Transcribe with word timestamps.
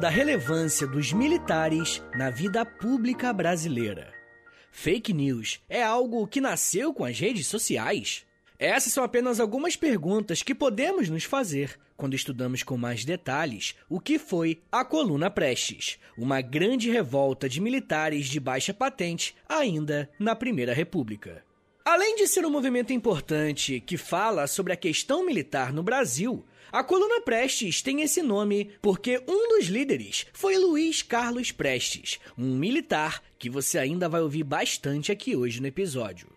Da 0.00 0.08
relevância 0.08 0.86
dos 0.86 1.12
militares 1.12 2.02
na 2.16 2.28
vida 2.28 2.64
pública 2.64 3.32
brasileira? 3.32 4.12
Fake 4.72 5.12
news 5.12 5.60
é 5.68 5.82
algo 5.82 6.26
que 6.26 6.40
nasceu 6.40 6.92
com 6.92 7.04
as 7.04 7.20
redes 7.20 7.46
sociais? 7.46 8.26
Essas 8.58 8.92
são 8.92 9.04
apenas 9.04 9.38
algumas 9.38 9.76
perguntas 9.76 10.42
que 10.42 10.54
podemos 10.54 11.08
nos 11.08 11.24
fazer 11.24 11.78
quando 11.96 12.14
estudamos 12.14 12.62
com 12.62 12.76
mais 12.76 13.04
detalhes 13.04 13.76
o 13.88 14.00
que 14.00 14.18
foi 14.18 14.60
a 14.72 14.84
Coluna 14.84 15.30
Prestes, 15.30 16.00
uma 16.18 16.40
grande 16.40 16.90
revolta 16.90 17.48
de 17.48 17.60
militares 17.60 18.26
de 18.26 18.40
baixa 18.40 18.74
patente 18.74 19.36
ainda 19.48 20.10
na 20.18 20.34
Primeira 20.34 20.74
República. 20.74 21.44
Além 21.84 22.14
de 22.14 22.28
ser 22.28 22.46
um 22.46 22.50
movimento 22.50 22.92
importante 22.92 23.80
que 23.80 23.96
fala 23.96 24.46
sobre 24.46 24.72
a 24.72 24.76
questão 24.76 25.26
militar 25.26 25.72
no 25.72 25.82
Brasil, 25.82 26.44
a 26.70 26.84
Coluna 26.84 27.20
Prestes 27.22 27.82
tem 27.82 28.02
esse 28.02 28.22
nome 28.22 28.70
porque 28.80 29.20
um 29.26 29.48
dos 29.48 29.66
líderes 29.66 30.26
foi 30.32 30.56
Luiz 30.56 31.02
Carlos 31.02 31.50
Prestes, 31.50 32.20
um 32.38 32.54
militar 32.56 33.20
que 33.36 33.50
você 33.50 33.78
ainda 33.78 34.08
vai 34.08 34.20
ouvir 34.20 34.44
bastante 34.44 35.10
aqui 35.10 35.34
hoje 35.34 35.60
no 35.60 35.66
episódio. 35.66 36.28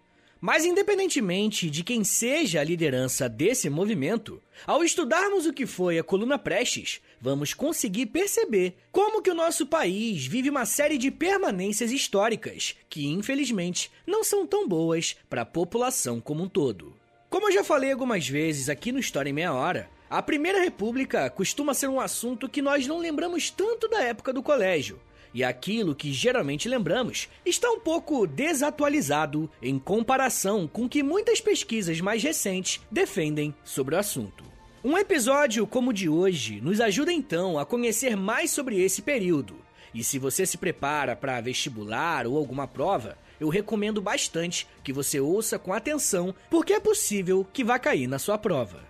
Mas 0.46 0.64
independentemente 0.64 1.72
de 1.72 1.84
quem 1.84 2.04
seja 2.04 2.62
a 2.62 2.64
liderança 2.64 3.28
desse 3.28 3.68
movimento, 3.68 4.40
ao 4.68 4.84
estudarmos 4.84 5.48
o 5.48 5.52
que 5.52 5.66
foi 5.66 5.98
a 5.98 6.04
Coluna 6.04 6.38
Prestes, 6.38 7.02
vamos 7.20 7.52
conseguir 7.52 8.06
perceber 8.06 8.76
como 8.92 9.24
que 9.24 9.32
o 9.32 9.34
nosso 9.34 9.66
país 9.66 10.28
vive 10.28 10.52
uma 10.52 10.64
série 10.64 11.00
de 11.00 11.10
permanências 11.10 11.92
históricas 11.92 12.76
que, 12.88 13.08
infelizmente, 13.08 13.92
não 14.06 14.24
são 14.24 14.46
tão 14.46 14.68
boas 14.68 15.16
para 15.28 15.42
a 15.42 15.48
população 15.48 16.22
como 16.22 16.44
um 16.44 16.48
todo. 16.48 16.96
Como 17.28 17.48
eu 17.48 17.52
já 17.52 17.64
falei 17.64 17.92
algumas 17.92 18.30
vezes 18.30 18.70
aqui 18.70 18.92
no 18.92 19.00
História 19.00 19.32
em 19.32 19.34
Meia 19.34 19.52
Hora, 19.52 19.90
a 20.08 20.22
Primeira 20.22 20.62
República 20.62 21.28
costuma 21.28 21.74
ser 21.74 21.88
um 21.88 22.00
assunto 22.00 22.48
que 22.48 22.62
nós 22.62 22.86
não 22.86 23.00
lembramos 23.00 23.50
tanto 23.50 23.88
da 23.88 24.04
época 24.04 24.32
do 24.32 24.44
colégio, 24.44 25.00
e 25.36 25.44
aquilo 25.44 25.94
que 25.94 26.14
geralmente 26.14 26.70
lembramos 26.70 27.28
está 27.46 27.70
um 27.70 27.78
pouco 27.78 28.26
desatualizado 28.26 29.52
em 29.62 29.78
comparação 29.78 30.66
com 30.66 30.86
o 30.86 30.90
que 30.90 31.04
muitas 31.04 31.42
pesquisas 31.42 32.00
mais 32.00 32.24
recentes 32.24 32.80
defendem 32.90 33.54
sobre 33.62 33.96
o 33.96 34.00
assunto. 34.00 34.46
Um 34.82 34.98
episódio 34.98 35.68
como 35.68 35.90
o 35.90 35.94
de 35.94 36.08
hoje 36.08 36.62
nos 36.62 36.80
ajuda 36.80 37.12
então 37.12 37.60
a 37.60 37.66
conhecer 37.66 38.16
mais 38.16 38.50
sobre 38.52 38.82
esse 38.82 39.02
período. 39.02 39.58
E 39.94 40.06
se 40.06 40.18
você 40.18 40.46
se 40.46 40.58
prepara 40.58 41.18
para 41.18 41.42
vestibular 41.42 42.26
ou 42.26 42.38
alguma 42.38 42.66
prova, 42.66 43.18
eu 43.38 43.50
recomendo 43.50 44.02
bastante 44.02 44.66
que 44.86 44.94
você 44.94 45.20
ouça 45.20 45.60
com 45.60 45.74
atenção, 45.74 46.34
porque 46.50 46.72
é 46.72 46.80
possível 46.80 47.46
que 47.52 47.64
vá 47.64 47.78
cair 47.78 48.08
na 48.08 48.20
sua 48.20 48.38
prova. 48.38 48.85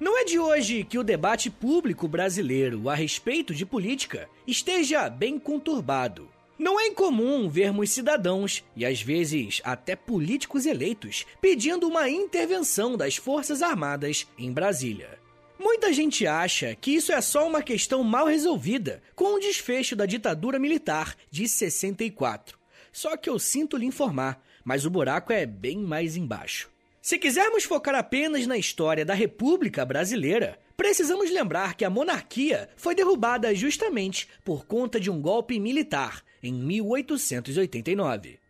Não 0.00 0.18
é 0.18 0.24
de 0.24 0.38
hoje 0.38 0.84
que 0.84 0.98
o 0.98 1.04
debate 1.04 1.50
público 1.50 2.08
brasileiro 2.08 2.88
a 2.88 2.94
respeito 2.94 3.54
de 3.54 3.64
política 3.64 4.28
esteja 4.46 5.08
bem 5.08 5.38
conturbado. 5.38 6.28
Não 6.58 6.80
é 6.80 6.86
incomum 6.86 7.50
vermos 7.50 7.90
cidadãos, 7.90 8.64
e 8.74 8.86
às 8.86 9.02
vezes 9.02 9.60
até 9.62 9.94
políticos 9.94 10.64
eleitos, 10.64 11.26
pedindo 11.40 11.86
uma 11.86 12.08
intervenção 12.08 12.96
das 12.96 13.16
Forças 13.16 13.60
Armadas 13.60 14.26
em 14.38 14.50
Brasília. 14.50 15.18
Muita 15.58 15.92
gente 15.92 16.26
acha 16.26 16.74
que 16.74 16.92
isso 16.92 17.12
é 17.12 17.20
só 17.20 17.46
uma 17.46 17.62
questão 17.62 18.02
mal 18.02 18.26
resolvida 18.26 19.02
com 19.14 19.34
o 19.34 19.38
desfecho 19.38 19.94
da 19.94 20.06
ditadura 20.06 20.58
militar 20.58 21.14
de 21.30 21.46
64. 21.46 22.58
Só 22.92 23.16
que 23.16 23.28
eu 23.28 23.38
sinto 23.38 23.76
lhe 23.76 23.84
informar, 23.84 24.42
mas 24.64 24.86
o 24.86 24.90
buraco 24.90 25.32
é 25.32 25.44
bem 25.44 25.78
mais 25.78 26.16
embaixo. 26.16 26.70
Se 27.06 27.18
quisermos 27.18 27.62
focar 27.62 27.94
apenas 27.94 28.48
na 28.48 28.58
história 28.58 29.04
da 29.04 29.14
República 29.14 29.84
Brasileira, 29.84 30.58
precisamos 30.76 31.30
lembrar 31.30 31.76
que 31.76 31.84
a 31.84 31.88
monarquia 31.88 32.68
foi 32.76 32.96
derrubada 32.96 33.54
justamente 33.54 34.26
por 34.44 34.66
conta 34.66 34.98
de 34.98 35.08
um 35.08 35.22
golpe 35.22 35.60
militar 35.60 36.24
em 36.42 36.52
1889. 36.52 38.40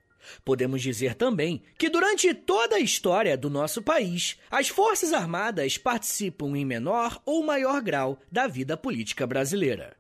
Podemos 0.43 0.81
dizer 0.81 1.15
também 1.17 1.65
que 1.77 1.91
durante 1.91 2.33
toda 2.33 2.77
a 2.77 2.81
história 2.81 3.37
do 3.37 3.51
nosso 3.51 3.83
país, 3.83 4.39
as 4.51 4.69
Forças 4.69 5.13
Armadas 5.13 5.77
participam 5.77 6.57
em 6.57 6.65
menor 6.65 7.21
ou 7.27 7.45
maior 7.45 7.83
grau 7.83 8.19
da 8.33 8.47
vida 8.47 8.75
política 8.75 9.27
brasileira. 9.27 9.95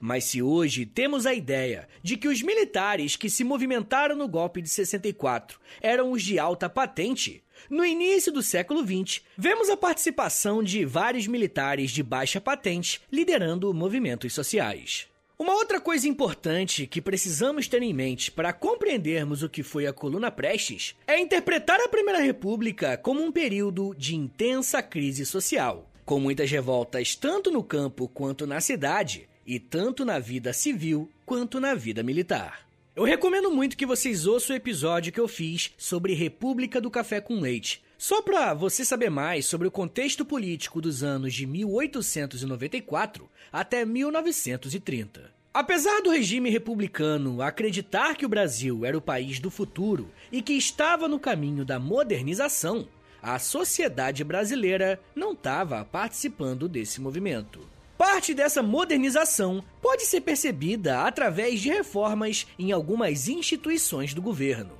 Mas 0.00 0.24
se 0.24 0.40
hoje 0.40 0.86
temos 0.86 1.26
a 1.26 1.34
ideia 1.34 1.88
de 2.04 2.16
que 2.16 2.28
os 2.28 2.40
militares 2.40 3.16
que 3.16 3.28
se 3.28 3.42
movimentaram 3.42 4.14
no 4.14 4.28
golpe 4.28 4.62
de 4.62 4.68
64 4.68 5.58
eram 5.80 6.12
os 6.12 6.22
de 6.22 6.38
alta 6.38 6.68
patente, 6.68 7.42
no 7.68 7.84
início 7.84 8.32
do 8.32 8.42
século 8.42 8.80
XX, 8.80 9.22
vemos 9.36 9.68
a 9.68 9.76
participação 9.76 10.62
de 10.62 10.84
vários 10.84 11.26
militares 11.26 11.90
de 11.90 12.02
baixa 12.02 12.40
patente 12.40 13.00
liderando 13.10 13.72
movimentos 13.72 14.32
sociais. 14.32 15.08
Uma 15.38 15.52
outra 15.52 15.78
coisa 15.80 16.08
importante 16.08 16.86
que 16.86 17.02
precisamos 17.02 17.68
ter 17.68 17.82
em 17.82 17.92
mente 17.92 18.32
para 18.32 18.54
compreendermos 18.54 19.42
o 19.42 19.48
que 19.50 19.62
foi 19.62 19.86
a 19.86 19.92
Coluna 19.92 20.30
Prestes 20.30 20.96
é 21.06 21.20
interpretar 21.20 21.78
a 21.78 21.88
Primeira 21.88 22.20
República 22.20 22.96
como 22.96 23.22
um 23.22 23.30
período 23.30 23.94
de 23.98 24.16
intensa 24.16 24.82
crise 24.82 25.26
social, 25.26 25.90
com 26.06 26.18
muitas 26.18 26.50
revoltas 26.50 27.14
tanto 27.14 27.50
no 27.50 27.62
campo 27.62 28.08
quanto 28.08 28.46
na 28.46 28.62
cidade, 28.62 29.28
e 29.46 29.60
tanto 29.60 30.04
na 30.04 30.18
vida 30.18 30.52
civil 30.52 31.08
quanto 31.24 31.60
na 31.60 31.74
vida 31.74 32.02
militar. 32.02 32.65
Eu 32.96 33.04
recomendo 33.04 33.50
muito 33.50 33.76
que 33.76 33.84
vocês 33.84 34.26
ouçam 34.26 34.54
o 34.54 34.56
episódio 34.56 35.12
que 35.12 35.20
eu 35.20 35.28
fiz 35.28 35.70
sobre 35.76 36.14
República 36.14 36.80
do 36.80 36.90
Café 36.90 37.20
com 37.20 37.38
Leite, 37.38 37.84
só 37.98 38.22
para 38.22 38.54
você 38.54 38.86
saber 38.86 39.10
mais 39.10 39.44
sobre 39.44 39.68
o 39.68 39.70
contexto 39.70 40.24
político 40.24 40.80
dos 40.80 41.02
anos 41.02 41.34
de 41.34 41.46
1894 41.46 43.28
até 43.52 43.84
1930. 43.84 45.30
Apesar 45.52 46.00
do 46.00 46.08
regime 46.08 46.48
republicano 46.48 47.42
acreditar 47.42 48.16
que 48.16 48.24
o 48.24 48.30
Brasil 48.30 48.82
era 48.82 48.96
o 48.96 49.02
país 49.02 49.38
do 49.38 49.50
futuro 49.50 50.10
e 50.32 50.40
que 50.40 50.54
estava 50.54 51.06
no 51.06 51.20
caminho 51.20 51.66
da 51.66 51.78
modernização, 51.78 52.88
a 53.20 53.38
sociedade 53.38 54.24
brasileira 54.24 54.98
não 55.14 55.32
estava 55.32 55.84
participando 55.84 56.66
desse 56.66 56.98
movimento. 57.02 57.75
Parte 57.96 58.34
dessa 58.34 58.62
modernização 58.62 59.64
pode 59.80 60.04
ser 60.04 60.20
percebida 60.20 61.02
através 61.02 61.60
de 61.60 61.70
reformas 61.70 62.46
em 62.58 62.70
algumas 62.70 63.26
instituições 63.26 64.12
do 64.12 64.20
governo. 64.20 64.72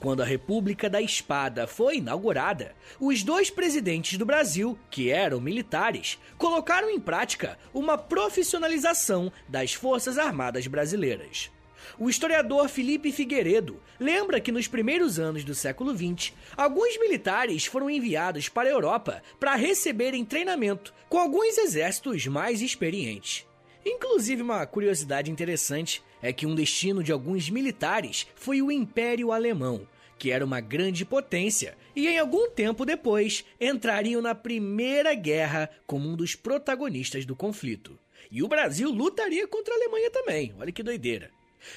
Quando 0.00 0.20
a 0.20 0.26
República 0.26 0.90
da 0.90 1.00
Espada 1.00 1.66
foi 1.66 1.98
inaugurada, 1.98 2.74
os 3.00 3.22
dois 3.22 3.50
presidentes 3.50 4.18
do 4.18 4.26
Brasil, 4.26 4.76
que 4.90 5.10
eram 5.10 5.40
militares, 5.40 6.18
colocaram 6.36 6.90
em 6.90 7.00
prática 7.00 7.56
uma 7.72 7.96
profissionalização 7.96 9.32
das 9.48 9.72
Forças 9.72 10.18
Armadas 10.18 10.66
brasileiras. 10.66 11.50
O 11.98 12.08
historiador 12.08 12.68
Felipe 12.68 13.12
Figueiredo 13.12 13.80
lembra 13.98 14.40
que 14.40 14.52
nos 14.52 14.68
primeiros 14.68 15.18
anos 15.18 15.44
do 15.44 15.54
século 15.54 15.96
XX, 15.96 16.32
alguns 16.56 16.98
militares 16.98 17.66
foram 17.66 17.88
enviados 17.88 18.48
para 18.48 18.68
a 18.68 18.72
Europa 18.72 19.22
para 19.40 19.54
receberem 19.54 20.24
treinamento 20.24 20.92
com 21.08 21.18
alguns 21.18 21.56
exércitos 21.58 22.26
mais 22.26 22.60
experientes. 22.60 23.46
Inclusive, 23.84 24.42
uma 24.42 24.66
curiosidade 24.66 25.30
interessante 25.30 26.02
é 26.20 26.32
que 26.32 26.46
um 26.46 26.54
destino 26.54 27.04
de 27.04 27.12
alguns 27.12 27.48
militares 27.48 28.26
foi 28.34 28.60
o 28.60 28.72
Império 28.72 29.30
Alemão, 29.30 29.86
que 30.18 30.30
era 30.30 30.44
uma 30.44 30.60
grande 30.60 31.04
potência, 31.04 31.76
e 31.94 32.08
em 32.08 32.18
algum 32.18 32.50
tempo 32.50 32.84
depois 32.84 33.44
entrariam 33.60 34.20
na 34.20 34.34
Primeira 34.34 35.14
Guerra 35.14 35.70
como 35.86 36.08
um 36.08 36.16
dos 36.16 36.34
protagonistas 36.34 37.24
do 37.24 37.36
conflito. 37.36 37.98
E 38.30 38.42
o 38.42 38.48
Brasil 38.48 38.90
lutaria 38.90 39.46
contra 39.46 39.72
a 39.72 39.76
Alemanha 39.76 40.10
também, 40.10 40.52
olha 40.58 40.72
que 40.72 40.82
doideira. 40.82 41.35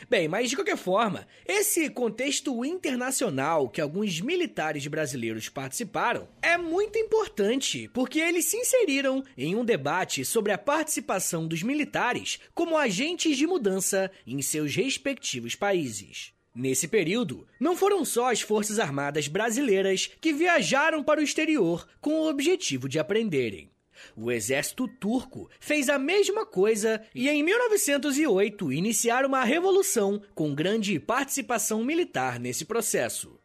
Bem, 0.09 0.27
mas 0.27 0.49
de 0.49 0.55
qualquer 0.55 0.77
forma, 0.77 1.27
esse 1.45 1.89
contexto 1.89 2.63
internacional 2.65 3.69
que 3.69 3.81
alguns 3.81 4.21
militares 4.21 4.85
brasileiros 4.87 5.49
participaram 5.49 6.27
é 6.41 6.57
muito 6.57 6.97
importante, 6.97 7.89
porque 7.93 8.19
eles 8.19 8.45
se 8.45 8.57
inseriram 8.57 9.23
em 9.37 9.55
um 9.55 9.65
debate 9.65 10.23
sobre 10.25 10.51
a 10.51 10.57
participação 10.57 11.47
dos 11.47 11.63
militares 11.63 12.39
como 12.53 12.77
agentes 12.77 13.37
de 13.37 13.47
mudança 13.47 14.11
em 14.25 14.41
seus 14.41 14.75
respectivos 14.75 15.55
países. 15.55 16.33
Nesse 16.53 16.87
período, 16.87 17.47
não 17.59 17.75
foram 17.75 18.03
só 18.03 18.31
as 18.31 18.41
Forças 18.41 18.79
Armadas 18.79 19.27
brasileiras 19.27 20.09
que 20.19 20.33
viajaram 20.33 21.03
para 21.03 21.21
o 21.21 21.23
exterior 21.23 21.87
com 22.01 22.21
o 22.21 22.27
objetivo 22.27 22.89
de 22.89 22.99
aprenderem. 22.99 23.69
O 24.15 24.31
exército 24.31 24.87
turco 24.87 25.49
fez 25.59 25.89
a 25.89 25.99
mesma 25.99 26.45
coisa 26.45 27.01
e 27.13 27.29
em 27.29 27.43
1908 27.43 28.71
iniciaram 28.71 29.29
uma 29.29 29.43
revolução 29.43 30.21
com 30.33 30.53
grande 30.53 30.99
participação 30.99 31.83
militar 31.83 32.39
nesse 32.39 32.65
processo. 32.65 33.39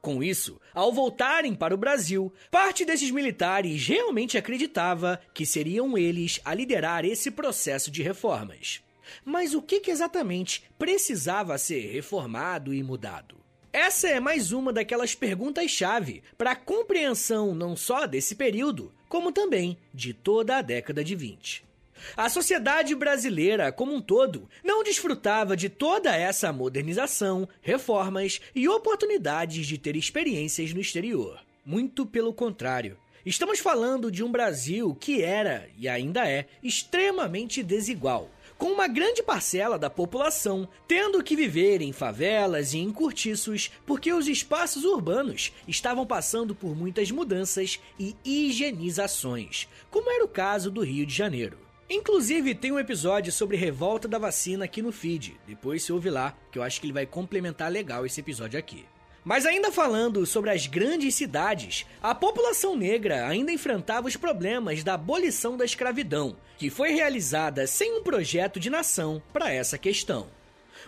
Com 0.00 0.22
isso, 0.22 0.60
ao 0.72 0.92
voltarem 0.92 1.54
para 1.54 1.74
o 1.74 1.78
Brasil, 1.78 2.32
parte 2.50 2.84
desses 2.84 3.10
militares 3.10 3.86
realmente 3.86 4.38
acreditava 4.38 5.20
que 5.34 5.44
seriam 5.44 5.98
eles 5.98 6.40
a 6.44 6.54
liderar 6.54 7.04
esse 7.04 7.30
processo 7.30 7.90
de 7.90 8.02
reformas. 8.02 8.80
Mas 9.24 9.54
o 9.54 9.62
que, 9.62 9.82
exatamente 9.90 10.62
precisava 10.78 11.58
ser 11.58 11.92
reformado 11.92 12.72
e 12.72 12.82
mudado? 12.82 13.36
Essa 13.72 14.08
é 14.08 14.20
mais 14.20 14.52
uma 14.52 14.72
daquelas 14.72 15.14
perguntas-chave 15.14 16.22
para 16.36 16.52
a 16.52 16.56
compreensão 16.56 17.54
não 17.54 17.76
só 17.76 18.06
desse 18.06 18.34
período, 18.34 18.92
como 19.08 19.32
também 19.32 19.76
de 19.92 20.12
toda 20.12 20.58
a 20.58 20.62
década 20.62 21.02
de 21.02 21.14
20. 21.14 21.68
A 22.16 22.28
sociedade 22.28 22.94
brasileira, 22.94 23.72
como 23.72 23.94
um 23.94 24.00
todo, 24.00 24.48
não 24.62 24.84
desfrutava 24.84 25.56
de 25.56 25.68
toda 25.68 26.14
essa 26.14 26.52
modernização, 26.52 27.48
reformas 27.60 28.40
e 28.54 28.68
oportunidades 28.68 29.66
de 29.66 29.78
ter 29.78 29.96
experiências 29.96 30.72
no 30.72 30.80
exterior. 30.80 31.40
Muito 31.64 32.06
pelo 32.06 32.32
contrário. 32.32 32.96
Estamos 33.26 33.58
falando 33.58 34.10
de 34.10 34.24
um 34.24 34.30
Brasil 34.30 34.96
que 34.98 35.22
era, 35.22 35.68
e 35.76 35.88
ainda 35.88 36.26
é, 36.26 36.46
extremamente 36.62 37.62
desigual, 37.62 38.30
com 38.58 38.66
uma 38.66 38.88
grande 38.88 39.22
parcela 39.22 39.78
da 39.78 39.88
população 39.88 40.68
tendo 40.86 41.22
que 41.22 41.36
viver 41.36 41.80
em 41.80 41.92
favelas 41.92 42.74
e 42.74 42.78
em 42.78 42.92
cortiços 42.92 43.70
porque 43.86 44.12
os 44.12 44.26
espaços 44.26 44.84
urbanos 44.84 45.52
estavam 45.66 46.04
passando 46.04 46.54
por 46.54 46.76
muitas 46.76 47.10
mudanças 47.10 47.80
e 47.98 48.16
higienizações, 48.24 49.68
como 49.90 50.10
era 50.10 50.24
o 50.24 50.28
caso 50.28 50.70
do 50.70 50.82
Rio 50.82 51.06
de 51.06 51.14
Janeiro. 51.14 51.56
Inclusive, 51.88 52.54
tem 52.54 52.70
um 52.70 52.78
episódio 52.78 53.32
sobre 53.32 53.56
revolta 53.56 54.06
da 54.06 54.18
vacina 54.18 54.66
aqui 54.66 54.82
no 54.82 54.92
feed. 54.92 55.40
Depois 55.46 55.82
se 55.82 55.90
ouve 55.90 56.10
lá, 56.10 56.36
que 56.52 56.58
eu 56.58 56.62
acho 56.62 56.80
que 56.80 56.86
ele 56.86 56.92
vai 56.92 57.06
complementar 57.06 57.72
legal 57.72 58.04
esse 58.04 58.20
episódio 58.20 58.58
aqui. 58.58 58.84
Mas 59.24 59.44
ainda 59.44 59.72
falando 59.72 60.24
sobre 60.24 60.50
as 60.50 60.66
grandes 60.66 61.14
cidades, 61.14 61.84
a 62.02 62.14
população 62.14 62.76
negra 62.76 63.26
ainda 63.26 63.52
enfrentava 63.52 64.08
os 64.08 64.16
problemas 64.16 64.82
da 64.82 64.94
abolição 64.94 65.56
da 65.56 65.64
escravidão, 65.64 66.36
que 66.56 66.70
foi 66.70 66.90
realizada 66.90 67.66
sem 67.66 67.98
um 67.98 68.02
projeto 68.02 68.58
de 68.58 68.70
nação 68.70 69.22
para 69.32 69.52
essa 69.52 69.76
questão. 69.76 70.28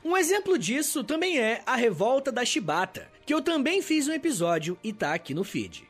Um 0.04 0.16
exemplo 0.16 0.56
disso 0.56 1.04
também 1.04 1.38
é 1.38 1.62
a 1.66 1.76
Revolta 1.76 2.32
da 2.32 2.44
Chibata, 2.44 3.08
que 3.26 3.34
eu 3.34 3.42
também 3.42 3.82
fiz 3.82 4.08
um 4.08 4.12
episódio 4.12 4.78
e 4.82 4.92
tá 4.92 5.12
aqui 5.12 5.34
no 5.34 5.44
feed. 5.44 5.88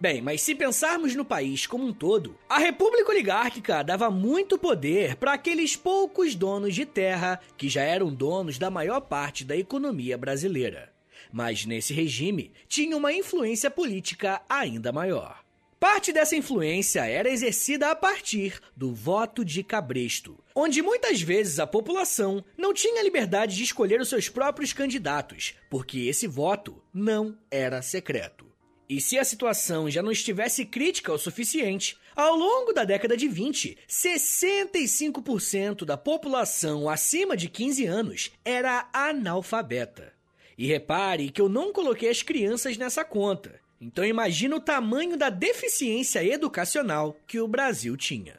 Bem, 0.00 0.20
mas 0.20 0.42
se 0.42 0.54
pensarmos 0.54 1.14
no 1.14 1.24
país 1.24 1.66
como 1.66 1.86
um 1.86 1.92
todo, 1.92 2.36
a 2.48 2.58
República 2.58 3.10
Oligárquica 3.10 3.82
dava 3.82 4.10
muito 4.10 4.58
poder 4.58 5.16
para 5.16 5.34
aqueles 5.34 5.76
poucos 5.76 6.34
donos 6.34 6.74
de 6.74 6.84
terra 6.84 7.40
que 7.56 7.68
já 7.68 7.82
eram 7.82 8.12
donos 8.12 8.58
da 8.58 8.70
maior 8.70 9.00
parte 9.00 9.44
da 9.44 9.56
economia 9.56 10.18
brasileira 10.18 10.93
mas 11.34 11.66
nesse 11.66 11.92
regime 11.92 12.52
tinha 12.68 12.96
uma 12.96 13.12
influência 13.12 13.68
política 13.68 14.40
ainda 14.48 14.92
maior. 14.92 15.42
Parte 15.80 16.12
dessa 16.12 16.36
influência 16.36 17.04
era 17.04 17.28
exercida 17.28 17.90
a 17.90 17.96
partir 17.96 18.60
do 18.76 18.94
voto 18.94 19.44
de 19.44 19.64
cabresto, 19.64 20.38
onde 20.54 20.80
muitas 20.80 21.20
vezes 21.20 21.58
a 21.58 21.66
população 21.66 22.44
não 22.56 22.72
tinha 22.72 23.02
liberdade 23.02 23.56
de 23.56 23.64
escolher 23.64 24.00
os 24.00 24.08
seus 24.08 24.28
próprios 24.28 24.72
candidatos, 24.72 25.56
porque 25.68 26.02
esse 26.06 26.28
voto 26.28 26.80
não 26.94 27.36
era 27.50 27.82
secreto. 27.82 28.46
E 28.88 29.00
se 29.00 29.18
a 29.18 29.24
situação 29.24 29.90
já 29.90 30.02
não 30.04 30.12
estivesse 30.12 30.64
crítica 30.64 31.12
o 31.12 31.18
suficiente, 31.18 31.98
ao 32.14 32.36
longo 32.36 32.72
da 32.72 32.84
década 32.84 33.16
de 33.16 33.26
20, 33.26 33.76
65% 33.88 35.84
da 35.84 35.96
população 35.96 36.88
acima 36.88 37.36
de 37.36 37.48
15 37.48 37.86
anos 37.86 38.30
era 38.44 38.88
analfabeta. 38.92 40.13
E 40.56 40.66
repare 40.66 41.30
que 41.30 41.40
eu 41.40 41.48
não 41.48 41.72
coloquei 41.72 42.08
as 42.08 42.22
crianças 42.22 42.76
nessa 42.76 43.04
conta. 43.04 43.60
Então 43.80 44.04
imagina 44.04 44.56
o 44.56 44.60
tamanho 44.60 45.16
da 45.16 45.28
deficiência 45.28 46.24
educacional 46.24 47.18
que 47.26 47.40
o 47.40 47.48
Brasil 47.48 47.96
tinha. 47.96 48.38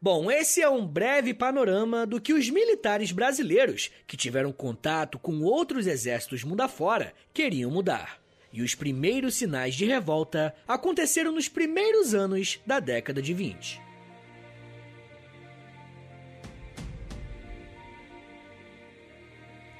Bom, 0.00 0.30
esse 0.30 0.60
é 0.60 0.68
um 0.68 0.86
breve 0.86 1.32
panorama 1.32 2.06
do 2.06 2.20
que 2.20 2.32
os 2.32 2.50
militares 2.50 3.12
brasileiros, 3.12 3.90
que 4.06 4.16
tiveram 4.16 4.52
contato 4.52 5.18
com 5.18 5.40
outros 5.40 5.86
exércitos 5.86 6.44
mundo 6.44 6.60
afora, 6.60 7.14
queriam 7.32 7.70
mudar. 7.70 8.20
E 8.52 8.62
os 8.62 8.74
primeiros 8.74 9.34
sinais 9.34 9.74
de 9.74 9.84
revolta 9.84 10.54
aconteceram 10.66 11.32
nos 11.32 11.48
primeiros 11.48 12.14
anos 12.14 12.60
da 12.66 12.78
década 12.78 13.20
de 13.20 13.34
20. 13.34 13.85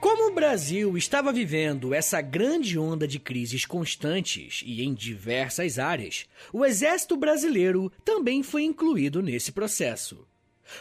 Como 0.07 0.31
o 0.31 0.33
Brasil 0.33 0.97
estava 0.97 1.33
vivendo 1.33 1.93
essa 1.93 2.21
grande 2.21 2.79
onda 2.79 3.09
de 3.09 3.19
crises 3.19 3.67
constantes 3.67 4.63
e 4.65 4.85
em 4.85 4.95
diversas 4.95 5.81
áreas, 5.81 6.27
o 6.53 6.65
Exército 6.65 7.17
Brasileiro 7.17 7.91
também 8.05 8.41
foi 8.41 8.63
incluído 8.63 9.21
nesse 9.21 9.51
processo. 9.51 10.25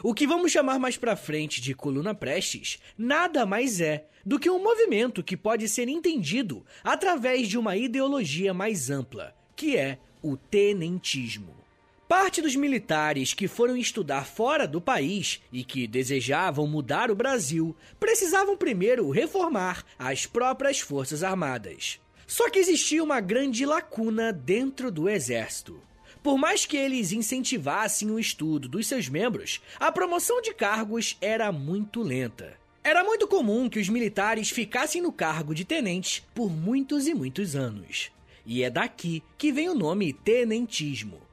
O 0.04 0.14
que 0.14 0.28
vamos 0.28 0.52
chamar 0.52 0.78
mais 0.78 0.96
para 0.96 1.16
frente 1.16 1.60
de 1.60 1.74
Coluna 1.74 2.14
Prestes 2.14 2.78
nada 2.96 3.48
mais 3.48 3.82
é 3.82 4.08
do 4.24 4.38
que 4.38 4.48
um 4.48 4.62
movimento 4.62 5.24
que 5.24 5.36
pode 5.36 5.68
ser 5.68 5.88
entendido 5.90 6.64
através 6.84 7.48
de 7.48 7.58
uma 7.58 7.76
ideologia 7.76 8.54
mais 8.54 8.92
ampla, 8.92 9.36
que 9.56 9.76
é 9.76 9.98
o 10.22 10.38
tenentismo. 10.38 11.55
Parte 12.08 12.40
dos 12.40 12.56
militares 12.56 13.34
que 13.34 13.48
foram 13.48 13.76
estudar 13.76 14.28
fora 14.28 14.68
do 14.68 14.80
país 14.80 15.42
e 15.52 15.64
que 15.64 15.88
desejavam 15.88 16.68
mudar 16.68 17.10
o 17.10 17.16
Brasil 17.16 17.76
precisavam 18.00 18.56
primeiro 18.56 19.10
reformar 19.10 19.84
as 19.98 20.28
próprias 20.28 20.80
Forças 20.80 21.24
Armadas. 21.24 22.00
Só 22.28 22.48
que 22.48 22.60
existia 22.60 23.04
uma 23.04 23.20
grande 23.20 23.66
lacuna 23.66 24.32
dentro 24.32 24.92
do 24.92 25.10
exército. 25.10 25.82
Por 26.22 26.38
mais 26.38 26.64
que 26.64 26.78
eles 26.78 27.12
incentivassem 27.12 28.12
o 28.12 28.20
estudo 28.20 28.68
dos 28.70 28.86
seus 28.86 29.10
membros, 29.10 29.60
a 29.80 29.92
promoção 29.92 30.40
de 30.44 30.54
cargos 30.54 31.18
era 31.20 31.52
muito 31.52 32.04
lenta. 32.04 32.56
Era 32.84 33.04
muito 33.04 33.28
comum 33.28 33.68
que 33.68 33.80
os 33.80 33.90
militares 33.90 34.52
ficassem 34.52 35.02
no 35.02 35.12
cargo 35.12 35.56
de 35.56 35.66
tenente 35.66 36.24
por 36.36 36.52
muitos 36.52 37.08
e 37.08 37.16
muitos 37.16 37.56
anos. 37.56 38.12
E 38.46 38.62
é 38.62 38.70
daqui 38.70 39.24
que 39.40 39.52
vem 39.52 39.70
o 39.70 39.76
nome 39.76 40.14
tenentismo. 40.14 41.25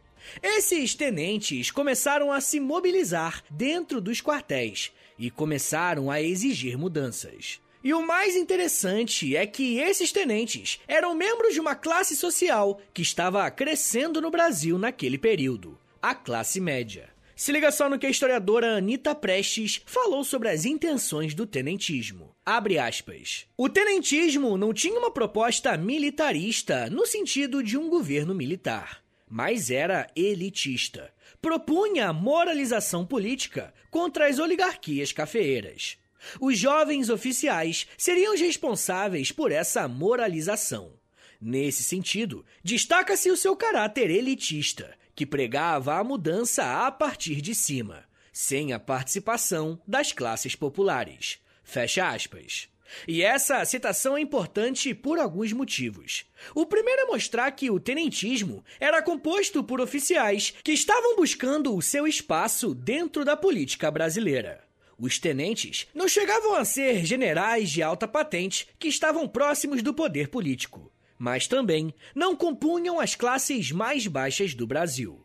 Esses 0.43 0.95
tenentes 0.95 1.71
começaram 1.71 2.33
a 2.33 2.41
se 2.41 2.61
mobilizar 2.61 3.43
dentro 3.51 4.01
dos 4.01 4.21
quartéis 4.21 4.93
e 5.19 5.31
começaram 5.31 6.11
a 6.11 6.21
exigir 6.21 6.77
mudanças. 6.77 7.61
E 7.85 7.93
o 7.93 8.07
mais 8.07 8.37
interessante 8.37 9.37
é 9.37 9.45
que 9.45 9.79
esses 9.79 10.13
tenentes 10.13 10.81
eram 10.87 11.15
membros 11.15 11.53
de 11.53 11.61
uma 11.61 11.75
classe 11.75 12.15
social 12.15 12.81
que 12.95 13.03
estava 13.03 13.51
crescendo 13.51 14.21
no 14.21 14.31
Brasil 14.31 14.79
naquele 14.79 15.19
período 15.19 15.79
a 16.01 16.15
classe 16.15 16.61
média. 16.61 17.09
Se 17.37 17.53
liga 17.53 17.71
só 17.71 17.89
no 17.89 17.99
que 17.99 18.07
a 18.07 18.11
historiadora 18.11 18.77
Anita 18.77 19.15
Prestes 19.15 19.81
falou 19.87 20.23
sobre 20.23 20.49
as 20.49 20.65
intenções 20.65 21.35
do 21.35 21.47
tenentismo. 21.47 22.35
Abre 22.45 22.79
aspas. 22.79 23.47
O 23.57 23.69
tenentismo 23.69 24.57
não 24.57 24.75
tinha 24.75 24.99
uma 24.99 25.11
proposta 25.11 25.77
militarista 25.77 26.91
no 26.91 27.07
sentido 27.07 27.63
de 27.63 27.79
um 27.79 27.89
governo 27.89 28.35
militar 28.35 29.02
mas 29.33 29.71
era 29.71 30.07
elitista. 30.15 31.11
Propunha 31.41 32.13
moralização 32.13 33.07
política 33.07 33.73
contra 33.91 34.29
as 34.29 34.39
oligarquias 34.39 35.11
cafeeiras. 35.11 35.97
Os 36.39 36.59
jovens 36.59 37.09
oficiais 37.09 37.89
seriam 37.97 38.35
os 38.35 38.41
responsáveis 38.41 39.33
por 39.33 39.51
essa 39.51 39.89
moralização. 39.89 40.93
Nesse 41.41 41.83
sentido, 41.83 42.45
destaca-se 42.63 43.31
o 43.31 43.37
seu 43.37 43.57
caráter 43.57 44.11
elitista, 44.11 44.95
que 45.15 45.25
pregava 45.25 45.95
a 45.95 46.05
mudança 46.05 46.87
a 46.87 46.93
partir 46.93 47.41
de 47.41 47.55
cima, 47.55 48.05
sem 48.35 48.75
a 48.75 48.79
participação 48.79 49.81
das 49.89 50.13
classes 50.13 50.55
populares. 50.55 51.39
Fecha 51.65 52.07
aspas. 52.07 52.69
E 53.07 53.23
essa 53.23 53.65
citação 53.65 54.17
é 54.17 54.21
importante 54.21 54.95
por 54.95 55.19
alguns 55.19 55.53
motivos. 55.53 56.25
O 56.55 56.67
primeiro 56.67 57.03
é 57.03 57.07
mostrar 57.07 57.51
que 57.53 57.71
o 57.71 57.81
tenentismo 57.81 58.65
era 58.81 59.03
composto 59.03 59.63
por 59.63 59.81
oficiais 59.81 60.55
que 60.63 60.73
estavam 60.73 61.17
buscando 61.17 61.75
o 61.75 61.83
seu 61.83 62.07
espaço 62.07 62.75
dentro 62.75 63.25
da 63.25 63.37
política 63.37 63.91
brasileira. 63.91 64.65
Os 64.99 65.19
tenentes 65.19 65.87
não 65.95 66.07
chegavam 66.07 66.55
a 66.55 66.65
ser 66.65 67.05
generais 67.05 67.71
de 67.71 67.83
alta 67.83 68.07
patente 68.07 68.69
que 68.79 68.89
estavam 68.89 69.27
próximos 69.27 69.83
do 69.83 69.93
poder 69.93 70.29
político, 70.29 70.93
mas 71.19 71.47
também 71.47 71.93
não 72.15 72.37
compunham 72.37 73.01
as 73.01 73.15
classes 73.15 73.73
mais 73.73 74.07
baixas 74.07 74.55
do 74.55 74.67
Brasil. 74.67 75.25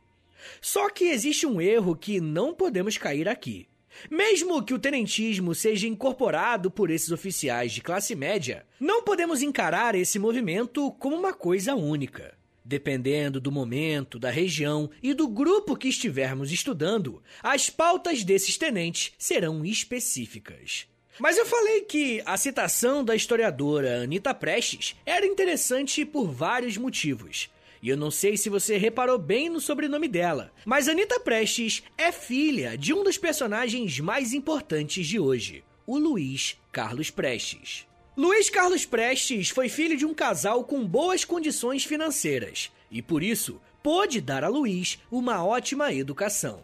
Só 0.62 0.90
que 0.90 1.06
existe 1.06 1.46
um 1.46 1.62
erro 1.62 1.96
que 1.96 2.20
não 2.22 2.54
podemos 2.54 2.98
cair 2.98 3.28
aqui. 3.28 3.68
Mesmo 4.10 4.64
que 4.64 4.74
o 4.74 4.80
tenentismo 4.80 5.54
seja 5.56 5.88
incorporado 5.88 6.70
por 6.70 6.90
esses 6.90 7.12
oficiais 7.12 7.72
de 7.72 7.82
classe 7.82 8.16
média, 8.16 8.66
não 8.80 9.04
podemos 9.04 9.42
encarar 9.42 9.96
esse 9.96 10.20
movimento 10.20 10.92
como 10.94 11.16
uma 11.16 11.34
coisa 11.34 11.76
única. 11.76 12.38
Dependendo 12.64 13.40
do 13.40 13.52
momento, 13.52 14.20
da 14.20 14.30
região 14.30 14.90
e 15.02 15.14
do 15.14 15.28
grupo 15.28 15.76
que 15.76 15.88
estivermos 15.88 16.52
estudando, 16.52 17.24
as 17.42 17.70
pautas 17.70 18.24
desses 18.24 18.58
tenentes 18.58 19.14
serão 19.18 19.64
específicas. 19.64 20.86
Mas 21.20 21.38
eu 21.38 21.46
falei 21.46 21.82
que 21.82 22.22
a 22.26 22.38
citação 22.38 23.04
da 23.04 23.16
historiadora 23.16 24.04
Anita 24.04 24.34
Prestes 24.34 24.96
era 25.06 25.26
interessante 25.26 26.06
por 26.06 26.30
vários 26.30 26.78
motivos. 26.78 27.50
E 27.82 27.90
eu 27.90 27.98
não 27.98 28.10
sei 28.10 28.38
se 28.38 28.50
você 28.50 28.78
reparou 28.78 29.18
bem 29.18 29.50
no 29.50 29.60
sobrenome 29.60 30.08
dela, 30.08 30.52
mas 30.66 30.88
Anita 30.88 31.20
Prestes 31.20 31.84
é 31.98 32.12
filha 32.12 32.78
de 32.78 32.94
um 32.94 33.04
dos 33.04 33.18
personagens 33.18 34.00
mais 34.00 34.34
importantes 34.34 35.06
de 35.06 35.20
hoje, 35.20 35.64
o 35.86 35.98
Luiz 35.98 36.58
Carlos 36.72 37.10
Prestes. 37.10 37.88
Luiz 38.16 38.50
Carlos 38.50 38.86
Prestes 38.86 39.50
foi 39.50 39.70
filho 39.70 39.96
de 39.96 40.06
um 40.06 40.14
casal 40.14 40.64
com 40.64 40.84
boas 40.84 41.24
condições 41.24 41.84
financeiras 41.84 42.72
e, 42.90 43.02
por 43.02 43.22
isso, 43.22 43.62
pôde 43.84 44.20
dar 44.20 44.44
a 44.44 44.48
Luiz 44.48 45.00
uma 45.12 45.46
ótima 45.46 45.94
educação. 45.94 46.62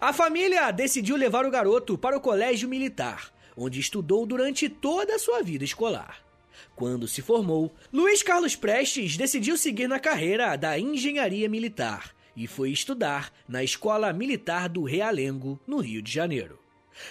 A 0.00 0.12
família 0.12 0.70
decidiu 0.70 1.16
levar 1.16 1.44
o 1.44 1.50
garoto 1.50 1.98
para 1.98 2.16
o 2.16 2.20
colégio 2.20 2.68
militar, 2.68 3.32
onde 3.56 3.80
estudou 3.80 4.24
durante 4.24 4.68
toda 4.68 5.16
a 5.16 5.18
sua 5.18 5.42
vida 5.42 5.64
escolar. 5.64 6.23
Quando 6.74 7.08
se 7.08 7.22
formou, 7.22 7.74
Luiz 7.92 8.22
Carlos 8.22 8.56
Prestes 8.56 9.16
decidiu 9.16 9.56
seguir 9.56 9.88
na 9.88 9.98
carreira 9.98 10.56
da 10.56 10.78
engenharia 10.78 11.48
militar 11.48 12.14
e 12.36 12.46
foi 12.46 12.70
estudar 12.70 13.32
na 13.48 13.62
Escola 13.62 14.12
Militar 14.12 14.68
do 14.68 14.82
Realengo, 14.82 15.60
no 15.66 15.78
Rio 15.78 16.02
de 16.02 16.10
Janeiro. 16.10 16.58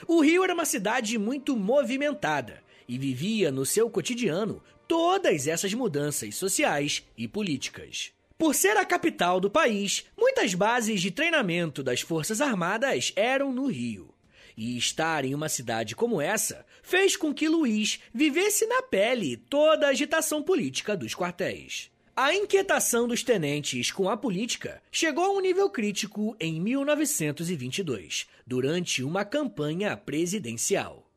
O 0.08 0.22
Rio 0.22 0.44
era 0.44 0.54
uma 0.54 0.66
cidade 0.66 1.18
muito 1.18 1.56
movimentada 1.56 2.62
e 2.88 2.98
vivia 2.98 3.52
no 3.52 3.66
seu 3.66 3.90
cotidiano 3.90 4.62
todas 4.88 5.48
essas 5.48 5.74
mudanças 5.74 6.36
sociais 6.36 7.04
e 7.18 7.28
políticas. 7.28 8.12
Por 8.38 8.54
ser 8.54 8.76
a 8.78 8.86
capital 8.86 9.40
do 9.40 9.50
país, 9.50 10.06
muitas 10.18 10.54
bases 10.54 11.02
de 11.02 11.12
treinamento 11.12 11.82
das 11.82 12.02
Forças 12.02 12.42
Armadas 12.42 13.14
eram 13.16 13.54
no 13.54 13.68
Rio. 13.68 14.13
E 14.56 14.78
estar 14.78 15.26
em 15.26 15.34
uma 15.34 15.50
cidade 15.50 15.96
como 15.96 16.22
essa 16.22 16.66
fez 16.82 17.16
com 17.16 17.34
que 17.34 17.50
Luiz 17.50 18.00
vivesse 18.14 18.66
na 18.68 18.82
pele 18.82 19.38
toda 19.38 19.88
a 19.88 19.90
agitação 19.90 20.44
política 20.44 20.96
dos 20.96 21.16
quartéis. 21.16 21.92
A 22.16 22.32
inquietação 22.36 23.08
dos 23.08 23.24
tenentes 23.24 23.92
com 23.92 24.08
a 24.08 24.16
política 24.16 24.84
chegou 24.92 25.26
a 25.26 25.32
um 25.32 25.40
nível 25.40 25.68
crítico 25.68 26.36
em 26.40 26.62
1922, 26.62 28.28
durante 28.46 29.02
uma 29.02 29.26
campanha 29.26 29.98
presidencial. 29.98 31.10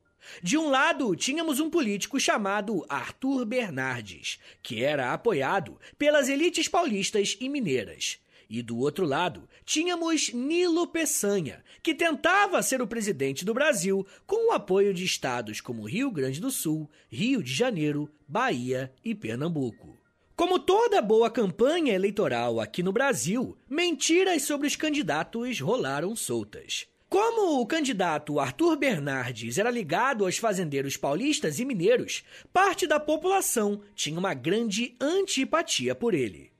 De 0.42 0.56
um 0.56 0.70
lado, 0.70 1.14
tínhamos 1.14 1.60
um 1.60 1.68
político 1.68 2.18
chamado 2.18 2.84
Arthur 2.88 3.44
Bernardes, 3.44 4.38
que 4.62 4.82
era 4.82 5.12
apoiado 5.12 5.78
pelas 5.98 6.30
elites 6.30 6.66
paulistas 6.66 7.36
e 7.40 7.48
mineiras. 7.48 8.18
E 8.48 8.62
do 8.62 8.78
outro 8.78 9.04
lado, 9.04 9.48
tínhamos 9.64 10.32
Nilo 10.32 10.86
Peçanha, 10.86 11.64
que 11.82 11.94
tentava 11.94 12.62
ser 12.62 12.80
o 12.80 12.86
presidente 12.86 13.44
do 13.44 13.52
Brasil 13.52 14.06
com 14.26 14.50
o 14.50 14.52
apoio 14.52 14.94
de 14.94 15.04
estados 15.04 15.60
como 15.60 15.86
Rio 15.86 16.10
Grande 16.10 16.40
do 16.40 16.50
Sul, 16.50 16.88
Rio 17.08 17.42
de 17.42 17.52
Janeiro, 17.52 18.08
Bahia 18.26 18.92
e 19.04 19.14
Pernambuco. 19.14 19.98
Como 20.36 20.58
toda 20.58 21.00
boa 21.00 21.30
campanha 21.30 21.94
eleitoral 21.94 22.60
aqui 22.60 22.82
no 22.82 22.92
Brasil, 22.92 23.56
mentiras 23.68 24.42
sobre 24.42 24.66
os 24.66 24.76
candidatos 24.76 25.58
rolaram 25.60 26.14
soltas. 26.14 26.86
Como 27.08 27.60
o 27.60 27.66
candidato 27.66 28.38
Arthur 28.38 28.76
Bernardes 28.76 29.58
era 29.58 29.70
ligado 29.70 30.24
aos 30.24 30.38
fazendeiros 30.38 30.96
paulistas 30.96 31.58
e 31.58 31.64
mineiros, 31.64 32.22
parte 32.52 32.86
da 32.86 33.00
população 33.00 33.80
tinha 33.94 34.18
uma 34.18 34.34
grande 34.34 34.94
antipatia 35.00 35.94
por 35.94 36.14
ele. 36.14 36.55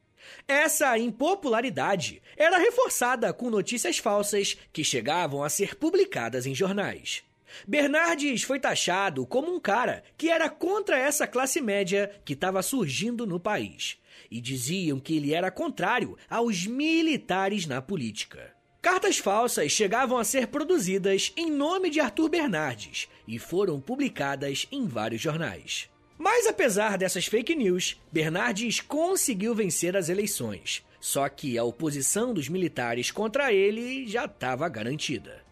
Essa 0.46 0.98
impopularidade 0.98 2.22
era 2.36 2.58
reforçada 2.58 3.32
com 3.32 3.50
notícias 3.50 3.98
falsas 3.98 4.56
que 4.72 4.84
chegavam 4.84 5.42
a 5.42 5.48
ser 5.48 5.76
publicadas 5.76 6.46
em 6.46 6.54
jornais. 6.54 7.24
Bernardes 7.66 8.42
foi 8.42 8.58
taxado 8.58 9.26
como 9.26 9.54
um 9.54 9.60
cara 9.60 10.02
que 10.16 10.28
era 10.28 10.48
contra 10.48 10.98
essa 10.98 11.26
classe 11.26 11.60
média 11.60 12.10
que 12.24 12.32
estava 12.32 12.62
surgindo 12.62 13.26
no 13.26 13.40
país. 13.40 13.98
E 14.30 14.40
diziam 14.40 14.98
que 14.98 15.16
ele 15.16 15.32
era 15.32 15.50
contrário 15.50 16.16
aos 16.28 16.66
militares 16.66 17.66
na 17.66 17.80
política. 17.80 18.54
Cartas 18.82 19.18
falsas 19.18 19.72
chegavam 19.72 20.16
a 20.16 20.24
ser 20.24 20.46
produzidas 20.46 21.32
em 21.36 21.50
nome 21.50 21.90
de 21.90 22.00
Arthur 22.00 22.28
Bernardes 22.28 23.08
e 23.26 23.38
foram 23.38 23.80
publicadas 23.80 24.66
em 24.70 24.86
vários 24.86 25.20
jornais. 25.20 25.88
Mas 26.18 26.46
apesar 26.46 26.96
dessas 26.96 27.26
fake 27.26 27.54
news, 27.54 28.00
Bernardes 28.10 28.80
conseguiu 28.80 29.54
vencer 29.54 29.96
as 29.96 30.08
eleições. 30.08 30.84
Só 31.00 31.28
que 31.28 31.58
a 31.58 31.64
oposição 31.64 32.32
dos 32.32 32.48
militares 32.48 33.10
contra 33.10 33.52
ele 33.52 34.06
já 34.08 34.24
estava 34.24 34.68
garantida. 34.68 35.44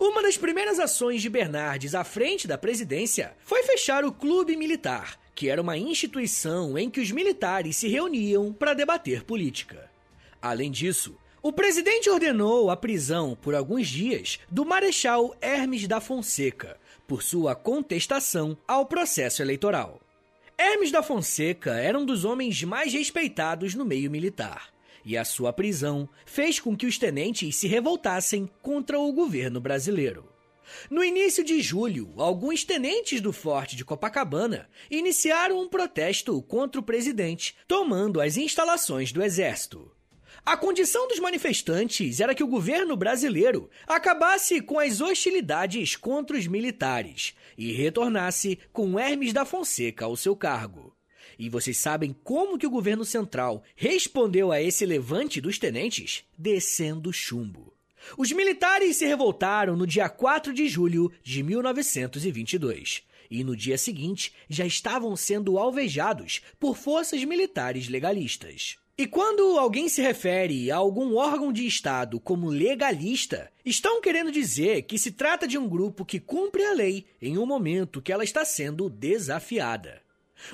Uma 0.00 0.22
das 0.22 0.36
primeiras 0.36 0.78
ações 0.78 1.20
de 1.20 1.28
Bernardes 1.28 1.94
à 1.94 2.04
frente 2.04 2.48
da 2.48 2.56
presidência 2.56 3.34
foi 3.40 3.62
fechar 3.64 4.04
o 4.04 4.12
Clube 4.12 4.56
Militar, 4.56 5.18
que 5.34 5.48
era 5.48 5.60
uma 5.60 5.76
instituição 5.76 6.78
em 6.78 6.88
que 6.88 7.00
os 7.00 7.10
militares 7.10 7.76
se 7.76 7.88
reuniam 7.88 8.52
para 8.52 8.72
debater 8.72 9.24
política. 9.24 9.90
Além 10.40 10.70
disso, 10.70 11.16
o 11.42 11.52
presidente 11.52 12.08
ordenou 12.08 12.70
a 12.70 12.76
prisão 12.76 13.36
por 13.40 13.54
alguns 13.54 13.88
dias 13.88 14.38
do 14.50 14.64
Marechal 14.64 15.36
Hermes 15.40 15.86
da 15.86 16.00
Fonseca 16.00 16.78
por 17.06 17.22
sua 17.22 17.54
contestação 17.54 18.56
ao 18.66 18.86
processo 18.86 19.42
eleitoral. 19.42 20.00
Hermes 20.56 20.92
da 20.92 21.02
Fonseca 21.02 21.72
era 21.72 21.98
um 21.98 22.06
dos 22.06 22.24
homens 22.24 22.62
mais 22.62 22.92
respeitados 22.92 23.74
no 23.74 23.84
meio 23.84 24.10
militar, 24.10 24.72
e 25.04 25.16
a 25.16 25.24
sua 25.24 25.52
prisão 25.52 26.08
fez 26.24 26.60
com 26.60 26.76
que 26.76 26.86
os 26.86 26.96
tenentes 26.96 27.56
se 27.56 27.66
revoltassem 27.66 28.48
contra 28.62 28.98
o 28.98 29.12
governo 29.12 29.60
brasileiro. 29.60 30.28
No 30.88 31.04
início 31.04 31.44
de 31.44 31.60
julho, 31.60 32.14
alguns 32.16 32.64
tenentes 32.64 33.20
do 33.20 33.32
forte 33.32 33.76
de 33.76 33.84
Copacabana 33.84 34.68
iniciaram 34.90 35.60
um 35.60 35.68
protesto 35.68 36.40
contra 36.42 36.80
o 36.80 36.84
presidente, 36.84 37.54
tomando 37.66 38.20
as 38.20 38.36
instalações 38.36 39.12
do 39.12 39.22
exército. 39.22 39.93
A 40.46 40.58
condição 40.58 41.08
dos 41.08 41.18
manifestantes 41.18 42.20
era 42.20 42.34
que 42.34 42.44
o 42.44 42.46
governo 42.46 42.94
brasileiro 42.94 43.70
acabasse 43.86 44.60
com 44.60 44.78
as 44.78 45.00
hostilidades 45.00 45.96
contra 45.96 46.36
os 46.36 46.46
militares 46.46 47.34
e 47.56 47.72
retornasse 47.72 48.58
com 48.70 48.98
Hermes 48.98 49.32
da 49.32 49.46
Fonseca 49.46 50.04
ao 50.04 50.14
seu 50.16 50.36
cargo. 50.36 50.94
E 51.38 51.48
vocês 51.48 51.78
sabem 51.78 52.14
como 52.22 52.58
que 52.58 52.66
o 52.66 52.70
governo 52.70 53.06
central 53.06 53.62
respondeu 53.74 54.52
a 54.52 54.60
esse 54.60 54.84
levante 54.84 55.40
dos 55.40 55.58
tenentes? 55.58 56.24
Descendo 56.36 57.10
chumbo. 57.10 57.72
Os 58.18 58.30
militares 58.30 58.96
se 58.96 59.06
revoltaram 59.06 59.74
no 59.74 59.86
dia 59.86 60.10
4 60.10 60.52
de 60.52 60.68
julho 60.68 61.10
de 61.22 61.42
1922 61.42 63.02
e 63.30 63.42
no 63.42 63.56
dia 63.56 63.78
seguinte 63.78 64.34
já 64.46 64.66
estavam 64.66 65.16
sendo 65.16 65.58
alvejados 65.58 66.42
por 66.60 66.76
forças 66.76 67.24
militares 67.24 67.88
legalistas. 67.88 68.76
E 68.96 69.08
quando 69.08 69.58
alguém 69.58 69.88
se 69.88 70.00
refere 70.00 70.70
a 70.70 70.76
algum 70.76 71.16
órgão 71.16 71.52
de 71.52 71.66
Estado 71.66 72.20
como 72.20 72.48
legalista, 72.48 73.50
estão 73.64 74.00
querendo 74.00 74.30
dizer 74.30 74.82
que 74.82 75.00
se 75.00 75.10
trata 75.10 75.48
de 75.48 75.58
um 75.58 75.68
grupo 75.68 76.04
que 76.04 76.20
cumpre 76.20 76.64
a 76.64 76.72
lei 76.72 77.04
em 77.20 77.36
um 77.36 77.44
momento 77.44 78.00
que 78.00 78.12
ela 78.12 78.22
está 78.22 78.44
sendo 78.44 78.88
desafiada. 78.88 80.00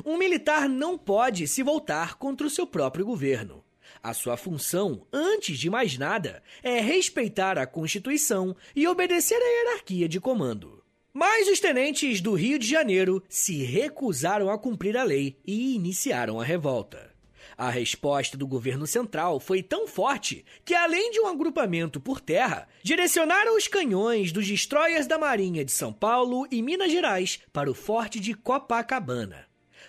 Um 0.06 0.16
militar 0.16 0.70
não 0.70 0.96
pode 0.96 1.46
se 1.46 1.62
voltar 1.62 2.16
contra 2.16 2.46
o 2.46 2.50
seu 2.50 2.66
próprio 2.66 3.04
governo. 3.04 3.62
A 4.02 4.14
sua 4.14 4.38
função, 4.38 5.06
antes 5.12 5.58
de 5.58 5.68
mais 5.68 5.98
nada, 5.98 6.42
é 6.62 6.80
respeitar 6.80 7.58
a 7.58 7.66
Constituição 7.66 8.56
e 8.74 8.88
obedecer 8.88 9.36
à 9.36 9.46
hierarquia 9.46 10.08
de 10.08 10.18
comando. 10.18 10.82
Mas 11.12 11.46
os 11.46 11.60
tenentes 11.60 12.22
do 12.22 12.32
Rio 12.32 12.58
de 12.58 12.66
Janeiro 12.66 13.22
se 13.28 13.62
recusaram 13.64 14.48
a 14.48 14.56
cumprir 14.56 14.96
a 14.96 15.02
lei 15.02 15.36
e 15.46 15.74
iniciaram 15.74 16.40
a 16.40 16.44
revolta. 16.44 17.10
A 17.60 17.68
resposta 17.68 18.38
do 18.38 18.46
governo 18.46 18.86
central 18.86 19.38
foi 19.38 19.62
tão 19.62 19.86
forte 19.86 20.46
que, 20.64 20.74
além 20.74 21.10
de 21.10 21.20
um 21.20 21.26
agrupamento 21.26 22.00
por 22.00 22.18
terra, 22.18 22.66
direcionaram 22.82 23.54
os 23.54 23.68
canhões 23.68 24.32
dos 24.32 24.46
destroyers 24.46 25.06
da 25.06 25.18
Marinha 25.18 25.62
de 25.62 25.70
São 25.70 25.92
Paulo 25.92 26.46
e 26.50 26.62
Minas 26.62 26.90
Gerais 26.90 27.38
para 27.52 27.70
o 27.70 27.74
forte 27.74 28.18
de 28.18 28.32
Copacabana. 28.32 29.44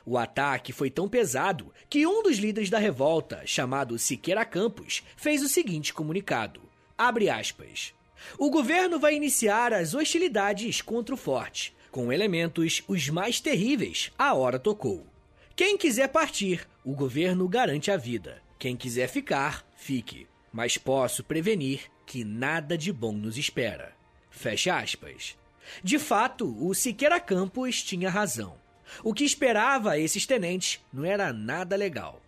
O 0.06 0.18
ataque 0.18 0.74
foi 0.74 0.90
tão 0.90 1.08
pesado 1.08 1.72
que 1.90 2.06
um 2.06 2.22
dos 2.22 2.40
líderes 2.40 2.70
da 2.70 2.78
revolta, 2.78 3.44
chamado 3.46 3.98
Siqueira 3.98 4.44
Campos, 4.44 5.02
fez 5.16 5.42
o 5.42 5.48
seguinte 5.48 5.94
comunicado: 5.94 6.62
abre 6.98 7.30
aspas. 7.30 7.94
O 8.38 8.50
governo 8.50 9.00
vai 9.00 9.16
iniciar 9.16 9.72
as 9.72 9.94
hostilidades 9.94 10.82
contra 10.82 11.16
o 11.16 11.18
forte, 11.18 11.74
com 11.90 12.12
elementos 12.12 12.84
os 12.86 13.08
mais 13.08 13.40
terríveis. 13.40 14.12
A 14.18 14.34
hora 14.34 14.60
tocou. 14.60 15.08
Quem 15.56 15.78
quiser 15.78 16.08
partir, 16.08 16.68
o 16.84 16.94
governo 16.94 17.48
garante 17.48 17.92
a 17.92 17.98
vida. 17.98 18.42
Quem 18.58 18.76
quiser 18.76 19.08
ficar, 19.08 19.66
fique. 19.76 20.28
Mas 20.52 20.78
posso 20.78 21.24
prevenir 21.24 21.84
que 22.06 22.24
nada 22.24 22.78
de 22.78 22.92
bom 22.92 23.14
nos 23.14 23.38
espera. 23.38 23.96
Fecha 24.30 24.78
aspas. 24.78 25.38
De 25.84 25.98
fato, 26.00 26.58
o 26.60 26.74
Siqueira 26.74 27.20
Campos 27.20 27.84
tinha 27.84 28.10
razão. 28.10 28.56
O 29.04 29.14
que 29.14 29.24
esperava 29.24 29.98
esses 29.98 30.26
tenentes 30.26 30.80
não 30.92 31.06
era 31.06 31.32
nada 31.32 31.76
legal. 31.76 32.22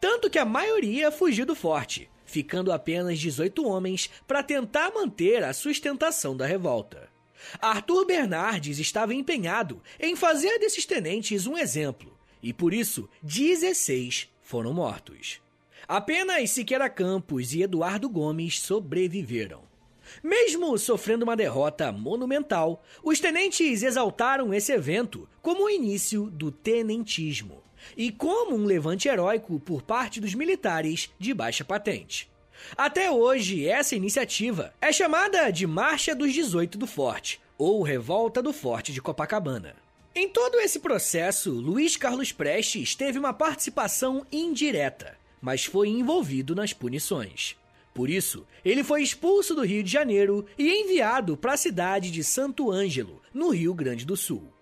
Tanto 0.00 0.30
que 0.30 0.38
a 0.38 0.44
maioria 0.44 1.10
fugiu 1.10 1.44
do 1.44 1.54
forte, 1.54 2.08
ficando 2.24 2.72
apenas 2.72 3.18
18 3.18 3.66
homens 3.66 4.08
para 4.26 4.42
tentar 4.42 4.92
manter 4.92 5.42
a 5.42 5.52
sustentação 5.52 6.36
da 6.36 6.46
revolta. 6.46 7.08
Arthur 7.60 8.06
Bernardes 8.06 8.78
estava 8.78 9.12
empenhado 9.12 9.82
em 9.98 10.14
fazer 10.14 10.58
desses 10.58 10.86
tenentes 10.86 11.46
um 11.46 11.58
exemplo 11.58 12.13
e 12.44 12.52
por 12.52 12.74
isso 12.74 13.08
16 13.22 14.28
foram 14.42 14.74
mortos. 14.74 15.40
Apenas 15.88 16.50
Siqueira 16.50 16.90
Campos 16.90 17.54
e 17.54 17.62
Eduardo 17.62 18.08
Gomes 18.08 18.60
sobreviveram. 18.60 19.62
Mesmo 20.22 20.76
sofrendo 20.76 21.24
uma 21.24 21.34
derrota 21.34 21.90
monumental, 21.90 22.84
os 23.02 23.18
tenentes 23.18 23.82
exaltaram 23.82 24.52
esse 24.52 24.70
evento 24.70 25.26
como 25.40 25.64
o 25.64 25.70
início 25.70 26.30
do 26.30 26.50
tenentismo 26.50 27.62
e 27.96 28.12
como 28.12 28.54
um 28.54 28.64
levante 28.64 29.08
heróico 29.08 29.58
por 29.58 29.80
parte 29.80 30.20
dos 30.20 30.34
militares 30.34 31.10
de 31.18 31.32
baixa 31.32 31.64
patente. 31.64 32.30
Até 32.76 33.10
hoje, 33.10 33.66
essa 33.66 33.96
iniciativa 33.96 34.74
é 34.80 34.92
chamada 34.92 35.50
de 35.50 35.66
Marcha 35.66 36.14
dos 36.14 36.32
18 36.32 36.76
do 36.76 36.86
Forte, 36.86 37.40
ou 37.56 37.82
Revolta 37.82 38.42
do 38.42 38.52
Forte 38.52 38.92
de 38.92 39.00
Copacabana. 39.00 39.83
Em 40.16 40.28
todo 40.28 40.60
esse 40.60 40.78
processo, 40.78 41.50
Luiz 41.50 41.96
Carlos 41.96 42.30
Prestes 42.30 42.94
teve 42.94 43.18
uma 43.18 43.32
participação 43.32 44.24
indireta, 44.30 45.18
mas 45.40 45.64
foi 45.64 45.88
envolvido 45.88 46.54
nas 46.54 46.72
punições. 46.72 47.56
Por 47.92 48.08
isso, 48.08 48.46
ele 48.64 48.84
foi 48.84 49.02
expulso 49.02 49.56
do 49.56 49.66
Rio 49.66 49.82
de 49.82 49.90
Janeiro 49.90 50.46
e 50.56 50.70
enviado 50.70 51.36
para 51.36 51.54
a 51.54 51.56
cidade 51.56 52.12
de 52.12 52.22
Santo 52.22 52.70
Ângelo, 52.70 53.20
no 53.32 53.50
Rio 53.50 53.74
Grande 53.74 54.06
do 54.06 54.16
Sul. 54.16 54.52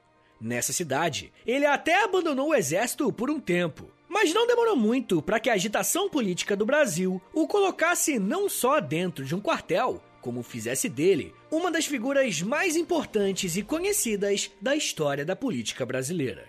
Nessa 0.40 0.72
cidade, 0.72 1.30
ele 1.46 1.66
até 1.66 2.02
abandonou 2.02 2.48
o 2.48 2.54
exército 2.54 3.12
por 3.12 3.30
um 3.30 3.38
tempo, 3.38 3.90
mas 4.08 4.32
não 4.32 4.46
demorou 4.46 4.74
muito 4.74 5.20
para 5.20 5.38
que 5.38 5.50
a 5.50 5.54
agitação 5.54 6.08
política 6.08 6.56
do 6.56 6.64
Brasil 6.64 7.20
o 7.34 7.46
colocasse 7.46 8.18
não 8.18 8.48
só 8.48 8.80
dentro 8.80 9.22
de 9.22 9.34
um 9.34 9.40
quartel, 9.40 10.02
como 10.22 10.42
fizesse 10.42 10.88
dele 10.88 11.34
uma 11.50 11.70
das 11.70 11.84
figuras 11.84 12.40
mais 12.40 12.76
importantes 12.76 13.56
e 13.56 13.62
conhecidas 13.62 14.50
da 14.60 14.74
história 14.74 15.24
da 15.24 15.36
política 15.36 15.84
brasileira. 15.84 16.46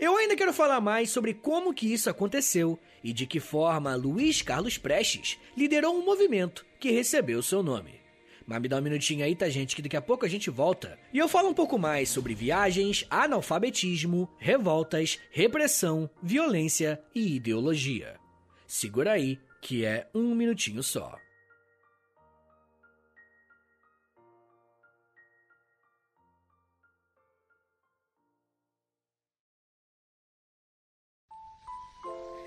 Eu 0.00 0.16
ainda 0.16 0.34
quero 0.34 0.52
falar 0.52 0.80
mais 0.80 1.10
sobre 1.10 1.34
como 1.34 1.74
que 1.74 1.92
isso 1.92 2.08
aconteceu 2.08 2.78
e 3.02 3.12
de 3.12 3.26
que 3.26 3.38
forma 3.38 3.94
Luiz 3.94 4.40
Carlos 4.40 4.78
Prestes 4.78 5.38
liderou 5.56 5.94
um 5.94 6.04
movimento 6.04 6.64
que 6.80 6.90
recebeu 6.90 7.42
seu 7.42 7.62
nome. 7.62 8.00
Mas 8.46 8.60
me 8.60 8.68
dá 8.68 8.78
um 8.78 8.82
minutinho 8.82 9.24
aí, 9.24 9.34
tá, 9.34 9.48
gente, 9.48 9.76
que 9.76 9.82
daqui 9.82 9.96
a 9.96 10.02
pouco 10.02 10.24
a 10.24 10.28
gente 10.28 10.50
volta 10.50 10.98
e 11.12 11.18
eu 11.18 11.28
falo 11.28 11.48
um 11.48 11.54
pouco 11.54 11.78
mais 11.78 12.08
sobre 12.08 12.34
viagens, 12.34 13.06
analfabetismo, 13.10 14.28
revoltas, 14.38 15.18
repressão, 15.30 16.08
violência 16.22 17.00
e 17.14 17.36
ideologia. 17.36 18.16
Segura 18.66 19.12
aí, 19.12 19.38
que 19.60 19.84
é 19.84 20.08
um 20.14 20.34
minutinho 20.34 20.82
só. 20.82 21.23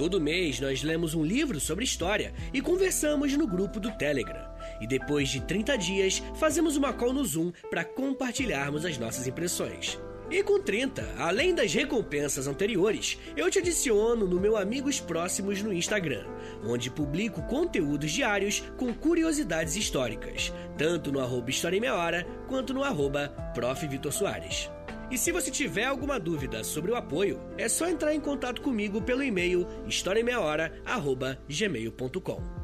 Todo 0.00 0.18
mês 0.18 0.58
nós 0.60 0.82
lemos 0.82 1.14
um 1.14 1.22
livro 1.22 1.60
sobre 1.60 1.84
história 1.84 2.32
e 2.54 2.62
conversamos 2.62 3.34
no 3.34 3.46
grupo 3.46 3.78
do 3.78 3.90
Telegram. 3.98 4.48
E 4.80 4.86
depois 4.86 5.28
de 5.28 5.42
30 5.42 5.76
dias, 5.76 6.22
fazemos 6.36 6.74
uma 6.74 6.90
call 6.90 7.12
no 7.12 7.22
Zoom 7.22 7.52
para 7.68 7.84
compartilharmos 7.84 8.86
as 8.86 8.96
nossas 8.96 9.26
impressões. 9.26 10.00
E 10.30 10.42
com 10.42 10.58
30, 10.58 11.16
além 11.18 11.54
das 11.54 11.74
recompensas 11.74 12.46
anteriores, 12.46 13.18
eu 13.36 13.50
te 13.50 13.58
adiciono 13.58 14.26
no 14.26 14.40
meu 14.40 14.56
Amigos 14.56 15.00
Próximos 15.00 15.60
no 15.60 15.70
Instagram, 15.70 16.24
onde 16.64 16.90
publico 16.90 17.42
conteúdos 17.42 18.10
diários 18.10 18.62
com 18.78 18.94
curiosidades 18.94 19.76
históricas, 19.76 20.50
tanto 20.78 21.12
no 21.12 21.20
arroba 21.20 21.50
História 21.50 21.76
em 21.76 21.80
Meia 21.80 21.94
Hora, 21.94 22.26
quanto 22.48 22.72
no 22.72 22.82
arroba 22.82 23.28
Prof. 23.52 23.86
Vitor 23.86 24.12
Soares. 24.14 24.70
E 25.10 25.18
se 25.18 25.32
você 25.32 25.50
tiver 25.50 25.84
alguma 25.84 26.20
dúvida 26.20 26.62
sobre 26.62 26.92
o 26.92 26.96
apoio, 26.96 27.40
é 27.58 27.68
só 27.68 27.88
entrar 27.88 28.14
em 28.14 28.20
contato 28.20 28.62
comigo 28.62 29.02
pelo 29.02 29.22
e-mail 29.22 29.66
historiaemmeiahora.gmail.com 29.86 32.60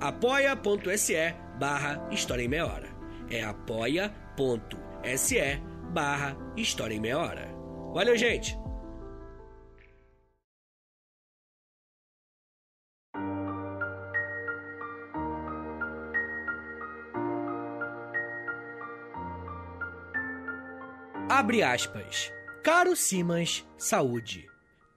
apoia.se 0.00 1.34
barra 1.58 2.08
História 2.10 2.42
em 2.42 2.48
Meia 2.48 2.66
Hora. 2.66 2.88
É 3.28 3.44
apoia.se 3.44 5.40
barra 5.92 6.36
História 6.56 6.94
em 6.94 7.00
Meia 7.00 7.18
Hora. 7.18 7.46
Valeu, 7.92 8.16
gente! 8.16 8.56
Abre 21.40 21.62
aspas. 21.62 22.30
Caro 22.62 22.94
Simas, 22.94 23.64
saúde. 23.78 24.46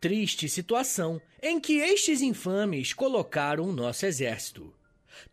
Triste 0.02 0.50
situação 0.50 1.22
em 1.42 1.58
que 1.58 1.78
estes 1.78 2.22
infames 2.22 2.92
colocaram 2.92 3.64
o 3.64 3.72
nosso 3.72 4.06
exército. 4.06 4.74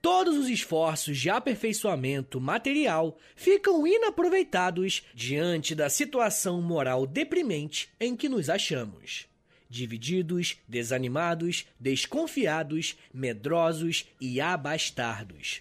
Todos 0.01 0.37
os 0.37 0.49
esforços 0.49 1.19
de 1.19 1.29
aperfeiçoamento 1.29 2.41
material 2.41 3.19
ficam 3.35 3.85
inaproveitados 3.85 5.03
diante 5.13 5.75
da 5.75 5.91
situação 5.91 6.63
moral 6.63 7.09
deprimente 7.09 7.89
em 7.99 8.15
que 8.15 8.29
nos 8.29 8.49
achamos. 8.49 9.27
Divididos, 9.69 10.59
desanimados, 10.69 11.67
desconfiados, 11.77 12.97
medrosos 13.13 14.07
e 14.21 14.41
abastardos. 14.41 15.61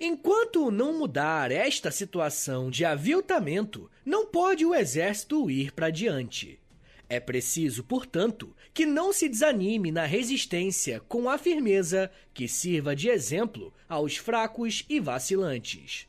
Enquanto 0.00 0.70
não 0.70 0.98
mudar 0.98 1.50
esta 1.50 1.90
situação 1.90 2.70
de 2.70 2.84
aviltamento, 2.84 3.90
não 4.04 4.26
pode 4.26 4.64
o 4.64 4.74
exército 4.74 5.50
ir 5.50 5.72
para 5.72 5.90
diante. 5.90 6.60
É 7.08 7.20
preciso, 7.20 7.84
portanto, 7.84 8.54
que 8.72 8.86
não 8.86 9.12
se 9.12 9.28
desanime 9.28 9.92
na 9.92 10.04
resistência 10.04 11.00
com 11.00 11.28
a 11.28 11.36
firmeza 11.36 12.10
que 12.32 12.48
sirva 12.48 12.96
de 12.96 13.08
exemplo 13.08 13.72
aos 13.88 14.16
fracos 14.16 14.84
e 14.88 14.98
vacilantes. 14.98 16.08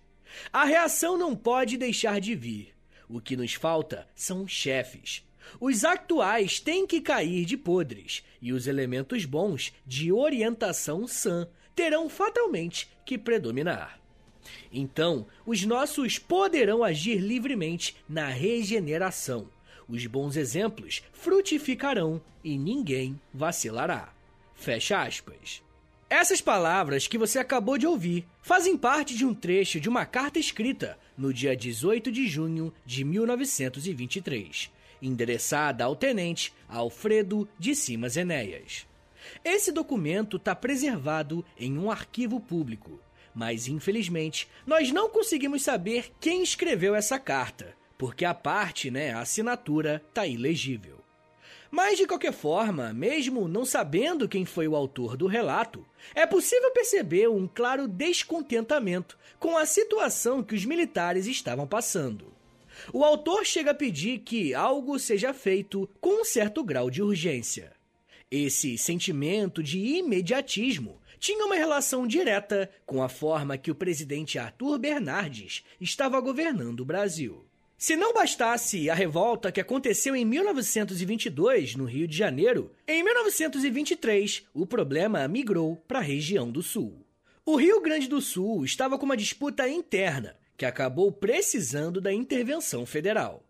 A 0.52 0.66
reação 0.66 1.18
não 1.18 1.36
pode 1.36 1.78
deixar 1.78 2.20
de 2.20 2.36
vir. 2.36 2.74
O 3.08 3.22
que 3.22 3.36
nos 3.36 3.54
falta 3.54 4.08
são 4.16 4.48
chefes. 4.48 5.25
Os 5.60 5.84
atuais 5.84 6.60
têm 6.60 6.86
que 6.86 7.02
cair 7.02 7.46
de 7.46 7.58
podres 7.58 8.24
e 8.42 8.54
os 8.54 8.68
elementos 8.68 9.26
bons 9.26 9.74
de 9.86 10.12
orientação 10.12 11.08
sã 11.08 11.48
terão 11.76 12.10
fatalmente 12.10 12.90
que 13.06 13.18
predominar. 13.18 14.00
Então, 14.72 15.26
os 15.46 15.66
nossos 15.66 16.20
poderão 16.20 16.84
agir 16.84 17.18
livremente 17.18 17.96
na 18.08 18.28
regeneração 18.28 19.50
os 19.88 20.06
bons 20.08 20.36
exemplos 20.36 21.04
frutificarão 21.14 22.22
e 22.44 22.58
ninguém 22.58 23.20
vacilará. 23.34 24.14
Fecha 24.54 25.02
aspas. 25.02 25.62
Essas 26.10 26.40
palavras 26.40 27.08
que 27.08 27.18
você 27.18 27.40
acabou 27.40 27.78
de 27.78 27.88
ouvir 27.88 28.26
fazem 28.42 28.78
parte 28.78 29.16
de 29.16 29.26
um 29.26 29.34
trecho 29.34 29.80
de 29.80 29.90
uma 29.90 30.06
carta 30.06 30.40
escrita 30.40 30.98
no 31.18 31.34
dia 31.34 31.56
18 31.56 32.12
de 32.12 32.28
junho 32.28 32.74
de 32.86 33.04
1923, 33.04 34.72
endereçada 35.02 35.84
ao 35.84 35.96
tenente 35.96 36.54
Alfredo 36.68 37.48
de 37.58 37.76
Simas 37.76 38.18
Enéas. 38.18 38.88
Esse 39.44 39.72
documento 39.72 40.38
está 40.38 40.56
preservado 40.56 41.44
em 41.58 41.78
um 41.78 41.90
arquivo 41.90 42.40
público, 42.40 43.00
mas 43.34 43.68
infelizmente 43.68 44.48
nós 44.66 44.92
não 44.92 45.10
conseguimos 45.10 45.64
saber 45.64 46.12
quem 46.20 46.44
escreveu 46.44 46.96
essa 46.96 47.20
carta, 47.20 47.76
porque 47.98 48.26
a 48.26 48.34
parte, 48.34 48.92
né, 48.92 49.14
a 49.14 49.20
assinatura, 49.20 50.02
tá 50.14 50.26
ilegível. 50.26 50.96
Mas 51.70 51.98
de 51.98 52.08
qualquer 52.08 52.32
forma, 52.32 52.94
mesmo 52.94 53.48
não 53.48 53.66
sabendo 53.66 54.30
quem 54.30 54.46
foi 54.46 54.68
o 54.68 54.76
autor 54.76 55.18
do 55.18 55.28
relato, 55.28 55.86
é 56.14 56.26
possível 56.26 56.72
perceber 56.72 57.28
um 57.28 57.48
claro 57.48 57.88
descontentamento 57.88 59.18
com 59.40 59.58
a 59.58 59.66
situação 59.66 60.42
que 60.42 60.56
os 60.56 60.64
militares 60.64 61.28
estavam 61.28 61.68
passando. 61.68 62.35
O 62.94 63.04
autor 63.04 63.46
chega 63.46 63.72
a 63.72 63.76
pedir 63.76 64.20
que 64.20 64.54
algo 64.54 65.00
seja 65.00 65.34
feito 65.34 65.90
com 66.00 66.22
um 66.22 66.26
certo 66.26 66.64
grau 66.64 66.90
de 66.90 67.02
urgência. 67.02 67.74
Esse 68.30 68.78
sentimento 68.78 69.62
de 69.62 69.80
imediatismo 69.80 71.00
tinha 71.20 71.46
uma 71.46 71.56
relação 71.56 72.06
direta 72.06 72.70
com 72.86 73.02
a 73.02 73.10
forma 73.10 73.58
que 73.58 73.72
o 73.72 73.76
presidente 73.76 74.38
Arthur 74.38 74.78
Bernardes 74.78 75.64
estava 75.80 76.20
governando 76.20 76.82
o 76.82 76.86
Brasil. 76.86 77.46
Se 77.78 77.96
não 77.96 78.14
bastasse 78.14 78.90
a 78.90 78.96
revolta 78.96 79.52
que 79.52 79.60
aconteceu 79.60 80.16
em 80.16 80.24
1922 80.24 81.76
no 81.76 81.86
Rio 81.86 82.08
de 82.08 82.16
Janeiro, 82.16 82.72
em 82.88 83.04
1923 83.04 84.44
o 84.54 84.66
problema 84.66 85.28
migrou 85.28 85.76
para 85.88 86.00
a 86.00 86.02
região 86.02 86.50
do 86.50 86.64
Sul. 86.64 87.06
O 87.46 87.58
Rio 87.58 87.82
Grande 87.82 88.08
do 88.08 88.22
Sul 88.22 88.66
estava 88.66 88.98
com 88.98 89.06
uma 89.06 89.18
disputa 89.18 89.68
interna 89.70 90.36
que 90.58 90.66
acabou 90.66 91.12
precisando 91.12 92.00
da 92.00 92.14
intervenção 92.14 92.86
federal. 92.86 93.44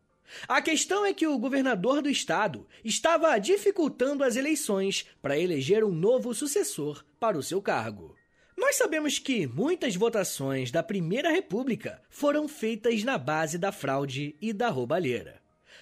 A 0.48 0.62
questão 0.62 1.06
é 1.06 1.14
que 1.14 1.28
o 1.28 1.38
governador 1.38 2.02
do 2.02 2.10
estado 2.10 2.68
estava 2.84 3.38
dificultando 3.38 4.24
as 4.24 4.36
eleições 4.36 5.06
para 5.22 5.38
eleger 5.38 5.84
um 5.84 5.92
novo 5.92 6.34
sucessor 6.34 7.06
para 7.20 7.38
o 7.38 7.44
seu 7.44 7.62
cargo. 7.62 8.16
Nós 8.58 8.76
sabemos 8.76 9.20
que 9.20 9.46
muitas 9.46 9.96
votações 9.96 10.72
da 10.72 10.82
Primeira 10.82 11.30
República 11.30 12.02
foram 12.10 12.48
feitas 12.48 13.04
na 13.04 13.18
base 13.18 13.58
da 13.58 13.72
fraude 13.72 14.36
e 14.42 14.54
da 14.54 14.70
roubalheira. 14.70 15.42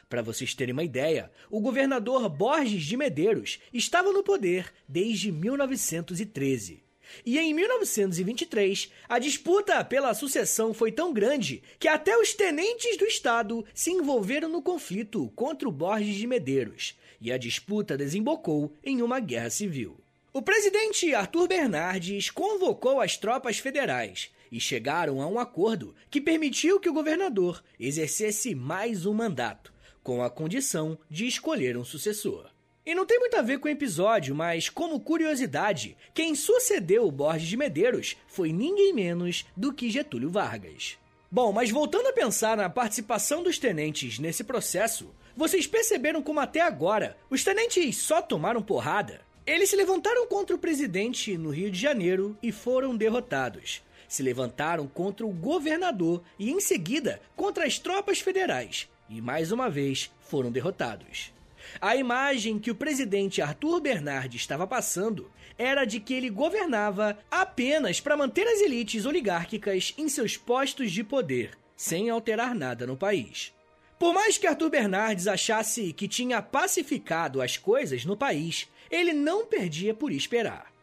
Para 0.09 0.21
vocês 0.21 0.53
terem 0.53 0.73
uma 0.73 0.83
ideia, 0.83 1.31
o 1.49 1.59
governador 1.59 2.27
Borges 2.29 2.83
de 2.83 2.97
Medeiros 2.97 3.59
estava 3.71 4.11
no 4.11 4.23
poder 4.23 4.71
desde 4.87 5.31
1913. 5.31 6.83
E 7.25 7.37
em 7.39 7.53
1923, 7.53 8.91
a 9.07 9.19
disputa 9.19 9.83
pela 9.83 10.13
sucessão 10.13 10.73
foi 10.73 10.91
tão 10.91 11.13
grande 11.13 11.61
que 11.79 11.87
até 11.87 12.17
os 12.17 12.33
tenentes 12.33 12.97
do 12.97 13.05
Estado 13.05 13.65
se 13.73 13.91
envolveram 13.91 14.49
no 14.49 14.61
conflito 14.61 15.31
contra 15.35 15.67
o 15.67 15.71
Borges 15.71 16.15
de 16.15 16.27
Medeiros, 16.27 16.97
e 17.19 17.31
a 17.31 17.37
disputa 17.37 17.97
desembocou 17.97 18.73
em 18.83 19.01
uma 19.01 19.19
guerra 19.19 19.49
civil. 19.49 19.97
O 20.31 20.41
presidente 20.41 21.13
Arthur 21.13 21.47
Bernardes 21.47 22.29
convocou 22.31 22.99
as 22.99 23.17
tropas 23.17 23.59
federais 23.59 24.31
e 24.51 24.59
chegaram 24.59 25.21
a 25.21 25.27
um 25.27 25.39
acordo 25.39 25.95
que 26.09 26.19
permitiu 26.19 26.79
que 26.79 26.89
o 26.89 26.93
governador 26.93 27.63
exercesse 27.79 28.53
mais 28.53 29.05
um 29.05 29.13
mandato, 29.13 29.73
com 30.03 30.21
a 30.21 30.29
condição 30.29 30.97
de 31.09 31.25
escolher 31.25 31.77
um 31.77 31.83
sucessor. 31.83 32.52
E 32.85 32.93
não 32.93 33.05
tem 33.05 33.17
muito 33.17 33.37
a 33.37 33.41
ver 33.41 33.59
com 33.59 33.69
o 33.69 33.71
episódio, 33.71 34.35
mas 34.35 34.67
como 34.67 34.99
curiosidade, 34.99 35.95
quem 36.13 36.35
sucedeu 36.35 37.07
o 37.07 37.11
Borges 37.11 37.47
de 37.47 37.55
Medeiros 37.55 38.17
foi 38.27 38.51
ninguém 38.51 38.91
menos 38.91 39.45
do 39.55 39.71
que 39.71 39.89
Getúlio 39.89 40.29
Vargas. 40.29 40.97
Bom, 41.31 41.53
mas 41.53 41.71
voltando 41.71 42.07
a 42.07 42.13
pensar 42.13 42.57
na 42.57 42.69
participação 42.69 43.41
dos 43.41 43.57
tenentes 43.57 44.19
nesse 44.19 44.43
processo, 44.43 45.15
vocês 45.35 45.65
perceberam 45.65 46.21
como 46.21 46.41
até 46.41 46.59
agora 46.59 47.17
os 47.29 47.41
tenentes 47.41 47.95
só 47.97 48.21
tomaram 48.21 48.61
porrada? 48.61 49.21
Eles 49.45 49.69
se 49.69 49.77
levantaram 49.77 50.27
contra 50.27 50.53
o 50.53 50.59
presidente 50.59 51.37
no 51.37 51.51
Rio 51.51 51.71
de 51.71 51.79
Janeiro 51.79 52.37
e 52.43 52.51
foram 52.51 52.97
derrotados. 52.97 53.81
Se 54.09 54.21
levantaram 54.21 54.87
contra 54.87 55.25
o 55.25 55.31
governador 55.31 56.21
e, 56.37 56.51
em 56.51 56.59
seguida, 56.59 57.21
contra 57.35 57.65
as 57.65 57.79
tropas 57.79 58.19
federais. 58.19 58.89
E 59.09 59.21
mais 59.21 59.53
uma 59.53 59.69
vez 59.69 60.11
foram 60.19 60.51
derrotados. 60.51 61.33
A 61.81 61.95
imagem 61.95 62.59
que 62.59 62.71
o 62.71 62.75
presidente 62.75 63.41
Arthur 63.41 63.81
Bernardes 63.81 64.41
estava 64.41 64.65
passando 64.65 65.31
era 65.57 65.85
de 65.85 65.99
que 65.99 66.13
ele 66.13 66.29
governava 66.29 67.17
apenas 67.29 67.99
para 67.99 68.17
manter 68.17 68.47
as 68.47 68.61
elites 68.61 69.05
oligárquicas 69.05 69.93
em 69.97 70.07
seus 70.09 70.37
postos 70.37 70.91
de 70.91 71.03
poder, 71.03 71.57
sem 71.75 72.09
alterar 72.09 72.55
nada 72.55 72.87
no 72.87 72.97
país. 72.97 73.53
Por 73.99 74.13
mais 74.13 74.37
que 74.37 74.47
Arthur 74.47 74.69
Bernardes 74.69 75.27
achasse 75.27 75.93
que 75.93 76.07
tinha 76.07 76.41
pacificado 76.41 77.41
as 77.41 77.57
coisas 77.57 78.03
no 78.03 78.17
país, 78.17 78.67
ele 78.89 79.13
não 79.13 79.45
perdia 79.45 79.93
por 79.93 80.11
esperar. 80.11 80.73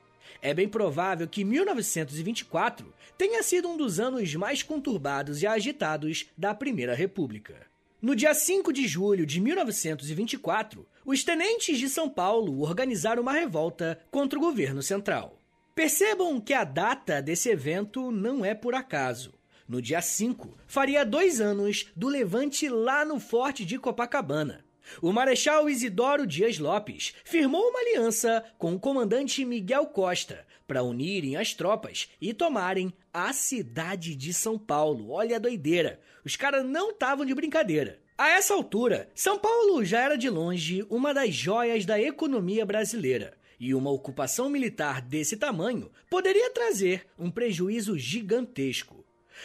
É 0.43 0.55
bem 0.55 0.69
provável 0.69 1.29
que 1.29 1.45
1924 1.45 2.95
tenha 3.19 3.43
sido 3.43 3.69
um 3.69 3.77
dos 3.77 4.01
anos 4.01 4.35
mais 4.35 4.63
conturbados 4.63 5.43
e 5.43 5.47
agitados 5.47 6.31
da 6.37 6.55
Primeira 6.55 6.95
República. 6.95 7.70
No 8.03 8.17
dia 8.17 8.33
5 8.33 8.73
de 8.73 8.89
julho 8.89 9.27
de 9.27 9.39
1924, 9.43 10.87
os 11.05 11.23
tenentes 11.23 11.79
de 11.79 11.87
São 11.87 12.09
Paulo 12.09 12.63
organizaram 12.63 13.21
uma 13.21 13.33
revolta 13.33 14.01
contra 14.11 14.39
o 14.39 14.43
governo 14.43 14.83
central. 14.83 15.39
Percebam 15.75 16.41
que 16.41 16.55
a 16.55 16.65
data 16.65 17.21
desse 17.21 17.51
evento 17.51 18.11
não 18.11 18.43
é 18.43 18.55
por 18.55 18.75
acaso. 18.75 19.35
No 19.69 19.83
dia 19.83 20.01
5, 20.01 20.57
faria 20.67 21.05
dois 21.05 21.43
anos 21.43 21.89
do 21.95 22.09
levante 22.09 22.71
lá 22.71 23.05
no 23.05 23.21
Forte 23.21 23.67
de 23.67 23.79
Copacabana. 23.79 24.65
O 25.01 25.13
Marechal 25.13 25.69
Isidoro 25.69 26.27
Dias 26.27 26.59
Lopes 26.59 27.15
firmou 27.25 27.69
uma 27.69 27.81
aliança 27.81 28.45
com 28.59 28.75
o 28.75 28.81
comandante 28.81 29.45
Miguel 29.45 29.87
Costa 29.87 30.47
para 30.67 30.83
unirem 30.83 31.37
as 31.37 31.53
tropas 31.53 32.09
e 32.21 32.33
tomarem 32.33 32.93
a 33.13 33.33
cidade 33.33 34.15
de 34.15 34.33
São 34.33 34.57
Paulo. 34.57 35.11
Olha 35.11 35.37
a 35.37 35.41
doideira, 35.41 36.01
os 36.25 36.37
caras 36.37 36.65
não 36.65 36.91
estavam 36.91 37.27
de 37.27 37.35
brincadeira. 37.35 37.99
A 38.17 38.29
essa 38.29 38.55
altura, 38.55 39.09
São 39.15 39.39
Paulo 39.39 39.85
já 39.85 40.01
era 40.01 40.17
de 40.17 40.29
longe 40.29 40.85
uma 40.91 41.13
das 41.13 41.35
joias 41.35 41.85
da 41.87 42.01
economia 42.01 42.65
brasileira. 42.67 43.35
E 43.59 43.75
uma 43.75 43.91
ocupação 43.91 44.49
militar 44.49 45.03
desse 45.03 45.37
tamanho 45.37 45.91
poderia 46.09 46.51
trazer 46.51 47.07
um 47.19 47.31
prejuízo 47.31 47.99
gigantesco. 47.99 49.00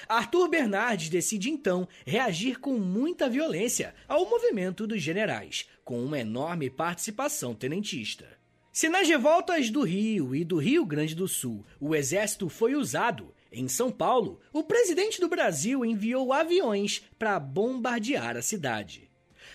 Arthur 0.07 0.47
Bernardes 0.47 1.09
decide 1.09 1.49
então 1.49 1.87
reagir 2.05 2.59
com 2.59 2.77
muita 2.77 3.29
violência 3.29 3.93
ao 4.07 4.29
movimento 4.29 4.85
dos 4.85 5.01
generais, 5.01 5.67
com 5.83 6.03
uma 6.03 6.19
enorme 6.19 6.69
participação 6.69 7.53
tenentista. 7.53 8.25
Se 8.71 8.89
nas 8.89 9.07
revoltas 9.07 9.69
do 9.69 9.83
Rio 9.83 10.35
e 10.35 10.43
do 10.43 10.57
Rio 10.57 10.85
Grande 10.85 11.15
do 11.15 11.27
Sul 11.27 11.65
o 11.79 11.95
exército 11.95 12.49
foi 12.49 12.75
usado, 12.75 13.33
em 13.51 13.69
São 13.69 13.89
Paulo, 13.89 14.41
o 14.51 14.63
presidente 14.63 15.21
do 15.21 15.29
Brasil 15.29 15.85
enviou 15.85 16.33
aviões 16.33 17.01
para 17.17 17.39
bombardear 17.39 18.35
a 18.35 18.41
cidade. 18.41 19.09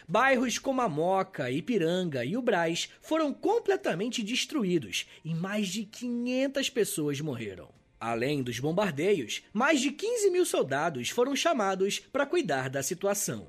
Bairros 0.08 0.58
como 0.58 0.80
a 0.80 0.88
Moca, 0.88 1.50
Ipiranga 1.50 2.24
e 2.24 2.36
o 2.36 2.42
Brás 2.42 2.88
foram 3.02 3.32
completamente 3.32 4.22
destruídos 4.22 5.06
e 5.24 5.34
mais 5.34 5.68
de 5.68 5.84
500 5.84 6.70
pessoas 6.70 7.20
morreram. 7.20 7.79
Além 8.00 8.42
dos 8.42 8.58
bombardeios, 8.58 9.42
mais 9.52 9.78
de 9.78 9.92
15 9.92 10.30
mil 10.30 10.46
soldados 10.46 11.10
foram 11.10 11.36
chamados 11.36 11.98
para 11.98 12.24
cuidar 12.24 12.70
da 12.70 12.82
situação. 12.82 13.46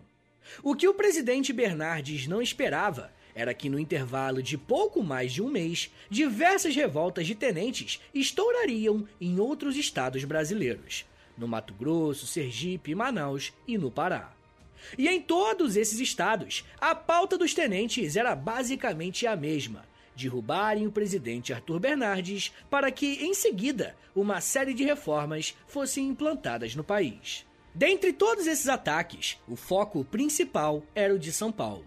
O 0.61 0.75
que 0.75 0.89
o 0.89 0.93
presidente 0.93 1.53
Bernardes 1.53 2.27
não 2.27 2.41
esperava 2.41 3.13
era 3.33 3.53
que, 3.53 3.69
no 3.69 3.79
intervalo 3.79 4.43
de 4.43 4.57
pouco 4.57 5.01
mais 5.01 5.31
de 5.31 5.41
um 5.41 5.49
mês, 5.49 5.89
diversas 6.09 6.75
revoltas 6.75 7.25
de 7.25 7.33
tenentes 7.33 8.01
estourariam 8.13 9.07
em 9.21 9.39
outros 9.39 9.77
estados 9.77 10.25
brasileiros, 10.25 11.05
no 11.37 11.47
Mato 11.47 11.73
Grosso, 11.73 12.27
Sergipe, 12.27 12.93
Manaus 12.93 13.53
e 13.65 13.77
no 13.77 13.89
Pará. 13.89 14.33
E 14.97 15.07
em 15.07 15.21
todos 15.21 15.77
esses 15.77 15.99
estados, 16.01 16.65
a 16.79 16.93
pauta 16.93 17.37
dos 17.37 17.53
tenentes 17.53 18.17
era 18.17 18.35
basicamente 18.35 19.25
a 19.25 19.35
mesma: 19.35 19.85
derrubarem 20.15 20.87
o 20.87 20.91
presidente 20.91 21.53
Arthur 21.53 21.79
Bernardes 21.79 22.51
para 22.69 22.91
que, 22.91 23.23
em 23.23 23.33
seguida, 23.33 23.95
uma 24.15 24.41
série 24.41 24.73
de 24.73 24.83
reformas 24.83 25.55
fossem 25.67 26.07
implantadas 26.07 26.75
no 26.75 26.83
país. 26.83 27.45
Dentre 27.73 28.11
todos 28.11 28.47
esses 28.47 28.67
ataques, 28.67 29.37
o 29.47 29.55
foco 29.55 30.03
principal 30.03 30.83
era 30.93 31.15
o 31.15 31.19
de 31.19 31.31
São 31.31 31.51
Paulo. 31.51 31.85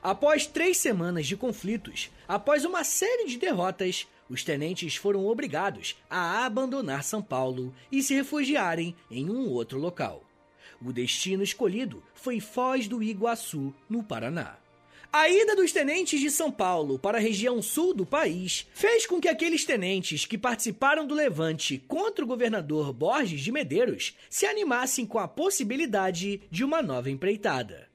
Após 0.00 0.46
três 0.46 0.76
semanas 0.76 1.26
de 1.26 1.36
conflitos, 1.36 2.10
após 2.26 2.64
uma 2.64 2.84
série 2.84 3.26
de 3.26 3.36
derrotas, 3.36 4.06
os 4.28 4.44
tenentes 4.44 4.94
foram 4.94 5.26
obrigados 5.26 5.96
a 6.08 6.44
abandonar 6.44 7.02
São 7.02 7.20
Paulo 7.20 7.74
e 7.90 8.02
se 8.02 8.14
refugiarem 8.14 8.94
em 9.10 9.28
um 9.28 9.48
outro 9.48 9.78
local. 9.78 10.22
O 10.80 10.92
destino 10.92 11.42
escolhido 11.42 12.02
foi 12.14 12.38
Foz 12.38 12.86
do 12.86 13.02
Iguaçu, 13.02 13.74
no 13.88 14.02
Paraná. 14.04 14.56
A 15.10 15.26
ida 15.30 15.56
dos 15.56 15.72
tenentes 15.72 16.20
de 16.20 16.30
São 16.30 16.52
Paulo 16.52 16.98
para 16.98 17.16
a 17.16 17.20
região 17.20 17.62
sul 17.62 17.94
do 17.94 18.04
país 18.04 18.66
fez 18.74 19.06
com 19.06 19.18
que 19.18 19.26
aqueles 19.26 19.64
tenentes 19.64 20.26
que 20.26 20.36
participaram 20.36 21.06
do 21.06 21.14
levante 21.14 21.78
contra 21.88 22.22
o 22.22 22.28
governador 22.28 22.92
Borges 22.92 23.40
de 23.40 23.50
Medeiros 23.50 24.14
se 24.28 24.44
animassem 24.44 25.06
com 25.06 25.18
a 25.18 25.26
possibilidade 25.26 26.42
de 26.50 26.62
uma 26.62 26.82
nova 26.82 27.10
empreitada. 27.10 27.88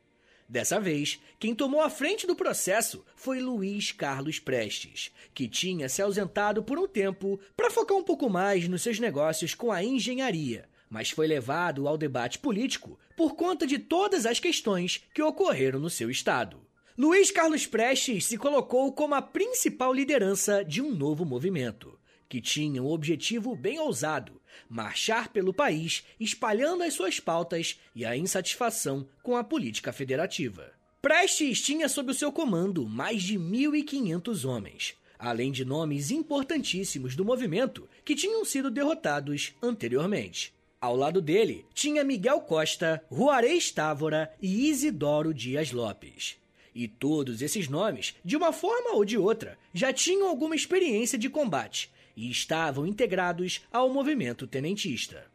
Dessa 0.50 0.80
vez, 0.80 1.20
quem 1.40 1.54
tomou 1.54 1.82
a 1.82 1.90
frente 1.90 2.26
do 2.26 2.36
processo 2.36 3.06
foi 3.16 3.40
Luiz 3.40 3.92
Carlos 3.92 4.40
Prestes, 4.40 5.12
que 5.36 5.48
tinha 5.48 5.88
se 5.90 6.02
ausentado 6.02 6.64
por 6.64 6.80
um 6.80 6.88
tempo 6.88 7.40
para 7.56 7.70
focar 7.70 7.96
um 7.96 8.04
pouco 8.04 8.28
mais 8.28 8.68
nos 8.68 8.82
seus 8.82 9.00
negócios 9.00 9.54
com 9.54 9.72
a 9.72 9.84
engenharia, 9.84 10.68
mas 10.90 11.12
foi 11.12 11.28
levado 11.28 11.88
ao 11.88 11.96
debate 11.96 12.40
político 12.40 13.00
por 13.16 13.36
conta 13.36 13.68
de 13.68 13.78
todas 13.78 14.26
as 14.26 14.40
questões 14.40 15.04
que 15.14 15.22
ocorreram 15.22 15.80
no 15.80 15.92
seu 15.92 16.10
estado. 16.10 16.73
Luiz 16.96 17.32
Carlos 17.32 17.66
Prestes 17.66 18.26
se 18.26 18.38
colocou 18.38 18.92
como 18.94 19.16
a 19.16 19.22
principal 19.22 19.92
liderança 19.92 20.64
de 20.64 20.80
um 20.80 20.94
novo 20.94 21.26
movimento, 21.26 22.00
que 22.30 22.40
tinha 22.40 22.84
um 22.84 22.88
objetivo 22.88 23.56
bem 23.56 23.80
ousado: 23.80 24.40
marchar 24.70 25.30
pelo 25.30 25.52
país 25.52 26.04
espalhando 26.20 26.84
as 26.84 26.94
suas 26.94 27.20
pautas 27.20 27.80
e 27.96 28.06
a 28.06 28.16
insatisfação 28.16 29.08
com 29.24 29.36
a 29.36 29.44
política 29.44 29.92
federativa. 29.92 30.72
Prestes 31.02 31.64
tinha 31.64 31.90
sob 31.90 32.12
o 32.12 32.14
seu 32.14 32.32
comando 32.32 32.88
mais 32.88 33.24
de 33.24 33.40
1.500 33.40 34.48
homens, 34.48 34.94
além 35.18 35.52
de 35.52 35.66
nomes 35.66 36.12
importantíssimos 36.12 37.16
do 37.16 37.26
movimento 37.26 37.90
que 38.06 38.14
tinham 38.14 38.46
sido 38.46 38.70
derrotados 38.70 39.56
anteriormente. 39.64 40.54
Ao 40.80 40.96
lado 40.96 41.24
dele 41.24 41.66
tinha 41.74 42.04
Miguel 42.04 42.42
Costa, 42.42 43.04
Juarez 43.12 43.72
Távora 43.72 44.32
e 44.40 44.70
Isidoro 44.70 45.34
Dias 45.34 45.72
Lopes. 45.72 46.43
E 46.76 46.88
todos 46.88 47.42
esses 47.42 47.68
nomes, 47.68 48.16
de 48.24 48.36
uma 48.36 48.52
forma 48.52 48.96
ou 48.96 49.06
de 49.06 49.18
outra, 49.18 49.58
já 49.74 49.94
tinham 49.94 50.28
alguma 50.28 50.56
experiência 50.56 51.18
de 51.18 51.30
combate 51.30 51.92
e 52.16 52.30
estavam 52.30 52.86
integrados 52.86 53.62
ao 53.72 53.90
movimento 53.90 54.48
tenentista. 54.48 55.26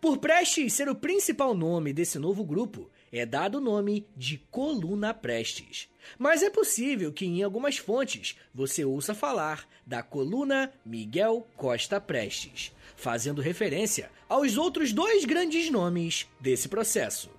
Por 0.00 0.18
Prestes 0.18 0.72
ser 0.72 0.88
o 0.88 0.94
principal 0.94 1.54
nome 1.54 1.92
desse 1.92 2.18
novo 2.18 2.44
grupo, 2.44 2.90
é 3.12 3.24
dado 3.24 3.58
o 3.58 3.60
nome 3.60 4.06
de 4.16 4.38
Coluna 4.50 5.14
Prestes. 5.14 5.88
Mas 6.18 6.42
é 6.42 6.50
possível 6.50 7.12
que 7.12 7.24
em 7.24 7.42
algumas 7.42 7.76
fontes 7.76 8.36
você 8.52 8.84
ouça 8.84 9.14
falar 9.14 9.68
da 9.86 10.02
coluna 10.02 10.72
Miguel 10.84 11.46
Costa 11.56 12.00
Prestes, 12.00 12.72
fazendo 12.96 13.40
referência 13.40 14.10
aos 14.28 14.56
outros 14.56 14.92
dois 14.92 15.24
grandes 15.24 15.70
nomes 15.70 16.26
desse 16.40 16.68
processo. 16.68 17.30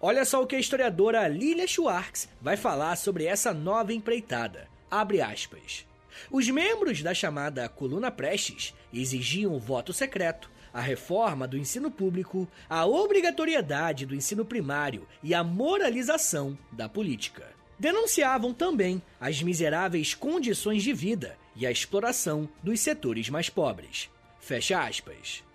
Olha 0.00 0.24
só 0.24 0.42
o 0.42 0.46
que 0.46 0.56
a 0.56 0.60
historiadora 0.60 1.26
Lilia 1.26 1.66
Schwartz 1.66 2.28
vai 2.40 2.56
falar 2.56 2.96
sobre 2.96 3.24
essa 3.24 3.54
nova 3.54 3.92
empreitada. 3.92 4.68
Abre 4.90 5.20
aspas. 5.20 5.86
Os 6.30 6.48
membros 6.48 7.02
da 7.02 7.14
chamada 7.14 7.68
Coluna 7.68 8.10
Prestes 8.10 8.74
exigiam 8.92 9.58
voto 9.58 9.92
secreto, 9.92 10.50
a 10.72 10.80
reforma 10.80 11.48
do 11.48 11.56
ensino 11.56 11.90
público, 11.90 12.46
a 12.68 12.84
obrigatoriedade 12.84 14.04
do 14.04 14.14
ensino 14.14 14.44
primário 14.44 15.06
e 15.22 15.34
a 15.34 15.42
moralização 15.42 16.56
da 16.70 16.88
política. 16.88 17.54
Denunciavam 17.78 18.52
também 18.52 19.02
as 19.20 19.42
miseráveis 19.42 20.14
condições 20.14 20.82
de 20.82 20.92
vida 20.92 21.36
e 21.54 21.66
a 21.66 21.70
exploração 21.70 22.48
dos 22.62 22.80
setores 22.80 23.28
mais 23.28 23.48
pobres. 23.48 24.10
Fecha 24.40 24.80
aspas. 24.80 25.45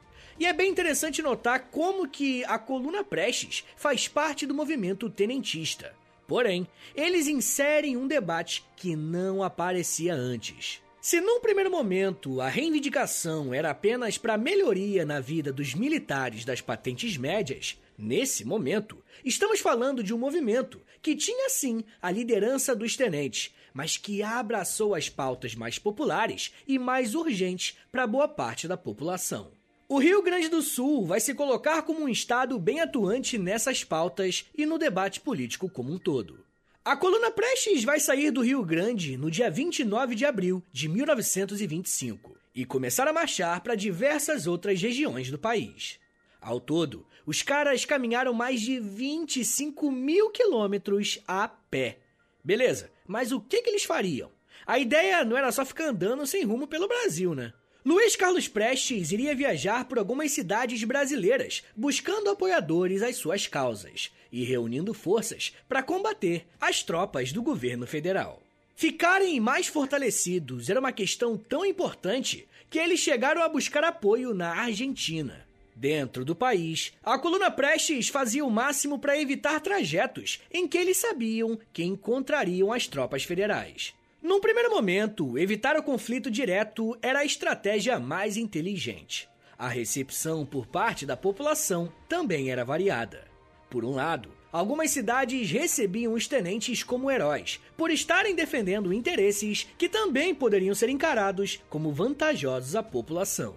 E 0.41 0.45
é 0.47 0.51
bem 0.51 0.71
interessante 0.71 1.21
notar 1.21 1.69
como 1.69 2.07
que 2.07 2.43
a 2.45 2.57
coluna 2.57 3.03
Prestes 3.03 3.63
faz 3.75 4.07
parte 4.07 4.43
do 4.47 4.55
movimento 4.55 5.07
tenentista. 5.07 5.93
Porém, 6.27 6.67
eles 6.95 7.27
inserem 7.27 7.95
um 7.95 8.07
debate 8.07 8.65
que 8.75 8.95
não 8.95 9.43
aparecia 9.43 10.15
antes. 10.15 10.81
Se 10.99 11.21
num 11.21 11.41
primeiro 11.41 11.69
momento 11.69 12.41
a 12.41 12.47
reivindicação 12.47 13.53
era 13.53 13.69
apenas 13.69 14.17
para 14.17 14.35
melhoria 14.35 15.05
na 15.05 15.19
vida 15.19 15.53
dos 15.53 15.75
militares 15.75 16.43
das 16.43 16.59
patentes 16.59 17.17
médias, 17.17 17.79
nesse 17.95 18.43
momento 18.43 18.97
estamos 19.23 19.59
falando 19.59 20.03
de 20.03 20.11
um 20.11 20.17
movimento 20.17 20.81
que 21.03 21.15
tinha 21.15 21.51
sim 21.51 21.83
a 22.01 22.09
liderança 22.09 22.75
dos 22.75 22.97
tenentes, 22.97 23.53
mas 23.75 23.95
que 23.95 24.23
abraçou 24.23 24.95
as 24.95 25.07
pautas 25.07 25.53
mais 25.53 25.77
populares 25.77 26.51
e 26.67 26.79
mais 26.79 27.13
urgentes 27.13 27.77
para 27.91 28.07
boa 28.07 28.27
parte 28.27 28.67
da 28.67 28.75
população. 28.75 29.60
O 29.93 29.99
Rio 29.99 30.21
Grande 30.21 30.47
do 30.47 30.61
Sul 30.61 31.05
vai 31.05 31.19
se 31.19 31.33
colocar 31.33 31.81
como 31.81 31.99
um 31.99 32.07
estado 32.07 32.57
bem 32.57 32.79
atuante 32.79 33.37
nessas 33.37 33.83
pautas 33.83 34.45
e 34.57 34.65
no 34.65 34.77
debate 34.77 35.19
político 35.19 35.69
como 35.69 35.91
um 35.91 35.99
todo. 35.99 36.45
A 36.85 36.95
coluna 36.95 37.29
Prestes 37.29 37.83
vai 37.83 37.99
sair 37.99 38.31
do 38.31 38.39
Rio 38.39 38.63
Grande 38.63 39.17
no 39.17 39.29
dia 39.29 39.51
29 39.51 40.15
de 40.15 40.23
abril 40.25 40.63
de 40.71 40.87
1925 40.87 42.37
e 42.55 42.63
começar 42.63 43.05
a 43.05 43.11
marchar 43.11 43.59
para 43.59 43.75
diversas 43.75 44.47
outras 44.47 44.81
regiões 44.81 45.29
do 45.29 45.37
país. 45.37 45.99
Ao 46.39 46.57
todo, 46.57 47.05
os 47.25 47.41
caras 47.41 47.83
caminharam 47.83 48.33
mais 48.33 48.61
de 48.61 48.79
25 48.79 49.91
mil 49.91 50.29
quilômetros 50.29 51.19
a 51.27 51.49
pé. 51.49 51.97
Beleza, 52.41 52.89
mas 53.05 53.33
o 53.33 53.41
que, 53.41 53.61
que 53.61 53.69
eles 53.69 53.83
fariam? 53.83 54.31
A 54.65 54.79
ideia 54.79 55.25
não 55.25 55.35
era 55.35 55.51
só 55.51 55.65
ficar 55.65 55.89
andando 55.89 56.25
sem 56.25 56.45
rumo 56.45 56.65
pelo 56.65 56.87
Brasil, 56.87 57.35
né? 57.35 57.51
Luiz 57.83 58.15
Carlos 58.15 58.47
Prestes 58.47 59.11
iria 59.11 59.33
viajar 59.33 59.85
por 59.85 59.97
algumas 59.97 60.31
cidades 60.31 60.83
brasileiras, 60.83 61.63
buscando 61.75 62.29
apoiadores 62.29 63.01
às 63.01 63.15
suas 63.15 63.47
causas 63.47 64.11
e 64.31 64.43
reunindo 64.43 64.93
forças 64.93 65.55
para 65.67 65.81
combater 65.81 66.45
as 66.59 66.83
tropas 66.83 67.31
do 67.31 67.41
governo 67.41 67.87
federal. 67.87 68.39
Ficarem 68.75 69.39
mais 69.39 69.65
fortalecidos 69.65 70.69
era 70.69 70.79
uma 70.79 70.91
questão 70.91 71.35
tão 71.35 71.65
importante 71.65 72.47
que 72.69 72.77
eles 72.77 72.99
chegaram 72.99 73.41
a 73.41 73.49
buscar 73.49 73.83
apoio 73.83 74.31
na 74.31 74.51
Argentina. 74.61 75.43
Dentro 75.75 76.23
do 76.23 76.35
país, 76.35 76.93
a 77.03 77.17
coluna 77.17 77.49
Prestes 77.49 78.09
fazia 78.09 78.45
o 78.45 78.51
máximo 78.51 78.99
para 78.99 79.19
evitar 79.19 79.59
trajetos 79.59 80.39
em 80.51 80.67
que 80.67 80.77
eles 80.77 80.97
sabiam 80.97 81.57
que 81.73 81.83
encontrariam 81.83 82.71
as 82.71 82.85
tropas 82.85 83.23
federais. 83.23 83.95
Num 84.21 84.39
primeiro 84.39 84.69
momento, 84.69 85.35
evitar 85.35 85.75
o 85.75 85.81
conflito 85.81 86.29
direto 86.29 86.95
era 87.01 87.19
a 87.19 87.25
estratégia 87.25 87.99
mais 87.99 88.37
inteligente. 88.37 89.27
A 89.57 89.67
recepção 89.67 90.45
por 90.45 90.67
parte 90.67 91.07
da 91.07 91.17
população 91.17 91.91
também 92.07 92.51
era 92.51 92.63
variada. 92.63 93.25
Por 93.67 93.83
um 93.83 93.95
lado, 93.95 94.29
algumas 94.51 94.91
cidades 94.91 95.49
recebiam 95.49 96.13
os 96.13 96.27
tenentes 96.27 96.83
como 96.83 97.09
heróis, 97.09 97.59
por 97.75 97.89
estarem 97.89 98.35
defendendo 98.35 98.93
interesses 98.93 99.67
que 99.75 99.89
também 99.89 100.35
poderiam 100.35 100.75
ser 100.75 100.89
encarados 100.89 101.59
como 101.67 101.91
vantajosos 101.91 102.75
à 102.75 102.83
população. 102.83 103.55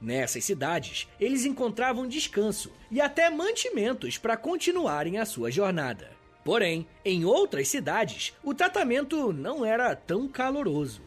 Nessas 0.00 0.44
cidades, 0.44 1.06
eles 1.20 1.44
encontravam 1.44 2.08
descanso 2.08 2.72
e 2.90 2.98
até 2.98 3.28
mantimentos 3.28 4.16
para 4.16 4.38
continuarem 4.38 5.18
a 5.18 5.26
sua 5.26 5.50
jornada. 5.50 6.17
Porém, 6.48 6.86
em 7.04 7.26
outras 7.26 7.68
cidades, 7.68 8.32
o 8.42 8.54
tratamento 8.54 9.34
não 9.34 9.66
era 9.66 9.94
tão 9.94 10.26
caloroso. 10.26 11.02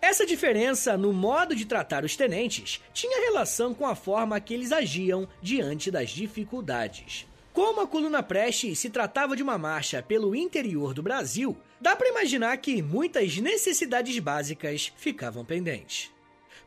Essa 0.00 0.24
diferença 0.24 0.96
no 0.96 1.12
modo 1.12 1.54
de 1.54 1.66
tratar 1.66 2.02
os 2.02 2.16
tenentes 2.16 2.80
tinha 2.94 3.26
relação 3.26 3.74
com 3.74 3.84
a 3.84 3.94
forma 3.94 4.40
que 4.40 4.54
eles 4.54 4.72
agiam 4.72 5.28
diante 5.42 5.90
das 5.90 6.08
dificuldades. 6.08 7.26
Como 7.52 7.82
a 7.82 7.86
coluna 7.86 8.22
Preste 8.22 8.74
se 8.74 8.88
tratava 8.88 9.36
de 9.36 9.42
uma 9.42 9.58
marcha 9.58 10.02
pelo 10.02 10.34
interior 10.34 10.94
do 10.94 11.02
Brasil, 11.02 11.54
dá 11.78 11.94
para 11.94 12.08
imaginar 12.08 12.56
que 12.56 12.80
muitas 12.80 13.36
necessidades 13.36 14.18
básicas 14.18 14.90
ficavam 14.96 15.44
pendentes. 15.44 16.10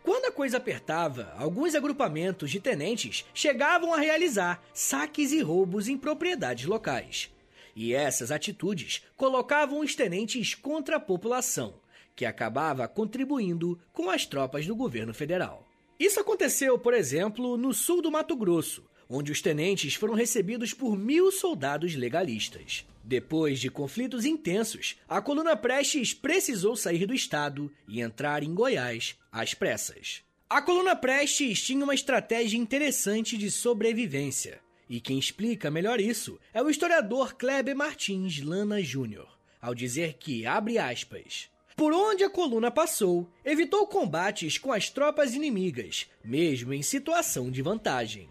Quando 0.04 0.26
a 0.26 0.32
coisa 0.32 0.58
apertava, 0.58 1.34
alguns 1.36 1.74
agrupamentos 1.74 2.52
de 2.52 2.60
tenentes 2.60 3.26
chegavam 3.34 3.92
a 3.92 3.98
realizar 3.98 4.62
saques 4.72 5.32
e 5.32 5.42
roubos 5.42 5.88
em 5.88 5.98
propriedades 5.98 6.68
locais. 6.68 7.32
E 7.76 7.94
essas 7.94 8.32
atitudes 8.32 9.04
colocavam 9.16 9.80
os 9.80 9.96
tenentes 9.96 10.54
contra 10.56 10.98
a 10.98 11.00
população, 11.00 11.76
que 12.16 12.26
acabava 12.26 12.88
contribuindo 12.88 13.80
com 13.94 14.10
as 14.10 14.26
tropas 14.26 14.68
do 14.68 14.76
governo 14.76 15.14
federal. 15.14 15.66
Isso 16.00 16.20
aconteceu, 16.20 16.80
por 16.80 16.94
exemplo, 16.94 17.58
no 17.58 17.74
sul 17.74 18.02
do 18.02 18.12
Mato 18.12 18.36
Grosso, 18.36 18.84
onde 19.10 19.32
os 19.32 19.42
tenentes 19.42 19.96
foram 19.96 20.14
recebidos 20.14 20.74
por 20.74 20.98
mil 20.98 21.32
soldados 21.32 21.96
legalistas. 21.96 22.86
Depois 23.04 23.60
de 23.60 23.70
conflitos 23.70 24.24
intensos, 24.24 24.98
a 25.08 25.20
coluna 25.20 25.58
Prestes 25.58 26.14
precisou 26.14 26.76
sair 26.76 27.06
do 27.06 27.14
estado 27.14 27.72
e 27.88 28.02
entrar 28.02 28.44
em 28.44 28.54
Goiás 28.54 29.18
às 29.32 29.54
pressas. 29.54 30.22
A 30.48 30.62
coluna 30.62 30.96
Prestes 30.96 31.62
tinha 31.62 31.84
uma 31.84 31.96
estratégia 31.96 32.58
interessante 32.58 33.38
de 33.38 33.50
sobrevivência. 33.50 34.60
E 34.90 35.00
quem 35.00 35.20
explica 35.20 35.70
melhor 35.70 36.02
isso 36.02 36.40
é 36.52 36.64
o 36.64 36.70
historiador 36.70 37.36
Kleber 37.36 37.76
Martins 37.76 38.42
Lana 38.42 38.82
Jr., 38.82 39.28
ao 39.62 39.76
dizer 39.76 40.14
que, 40.14 40.48
abre 40.48 40.80
aspas, 40.80 41.48
por 41.76 41.94
onde 41.94 42.24
a 42.24 42.30
coluna 42.30 42.72
passou, 42.72 43.30
evitou 43.46 43.86
combates 43.88 44.58
com 44.58 44.74
as 44.74 44.90
tropas 44.90 45.36
inimigas, 45.36 46.08
mesmo 46.24 46.74
em 46.74 46.82
situação 46.82 47.52
de 47.52 47.62
vantagem. 47.62 48.28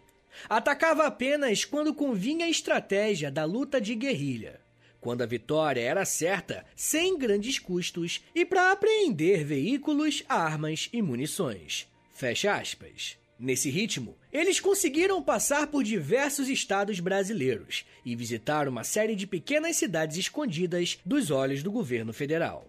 Atacava 0.49 1.07
apenas 1.07 1.65
quando 1.65 1.95
convinha 1.95 2.47
a 2.47 2.51
estratégia 2.51 3.31
da 3.31 3.45
luta 3.45 3.81
de 3.81 3.95
guerrilha, 3.95 4.61
quando 5.01 5.23
a 5.23 5.27
vitória 5.27 5.81
era 5.81 6.05
certa, 6.05 6.67
sem 6.75 7.17
grandes 7.17 7.59
custos 7.59 8.23
e 8.35 8.45
para 8.45 8.73
apreender 8.73 9.45
veículos, 9.45 10.25
armas 10.29 10.89
e 10.93 11.01
munições. 11.01 11.89
Fecha 12.13 12.55
aspas. 12.55 13.17
Nesse 13.39 13.71
ritmo, 13.71 14.17
eles 14.33 14.59
conseguiram 14.59 15.23
passar 15.23 15.69
por 15.69 15.85
diversos 15.85 16.49
estados 16.49 16.99
brasileiros 16.99 17.85
e 18.05 18.17
visitar 18.17 18.67
uma 18.67 18.83
série 18.83 19.15
de 19.15 19.29
pequenas 19.29 19.77
cidades 19.77 20.17
escondidas 20.17 20.99
dos 21.07 21.31
olhos 21.31 21.63
do 21.63 21.71
governo 21.71 22.13
federal. 22.13 22.69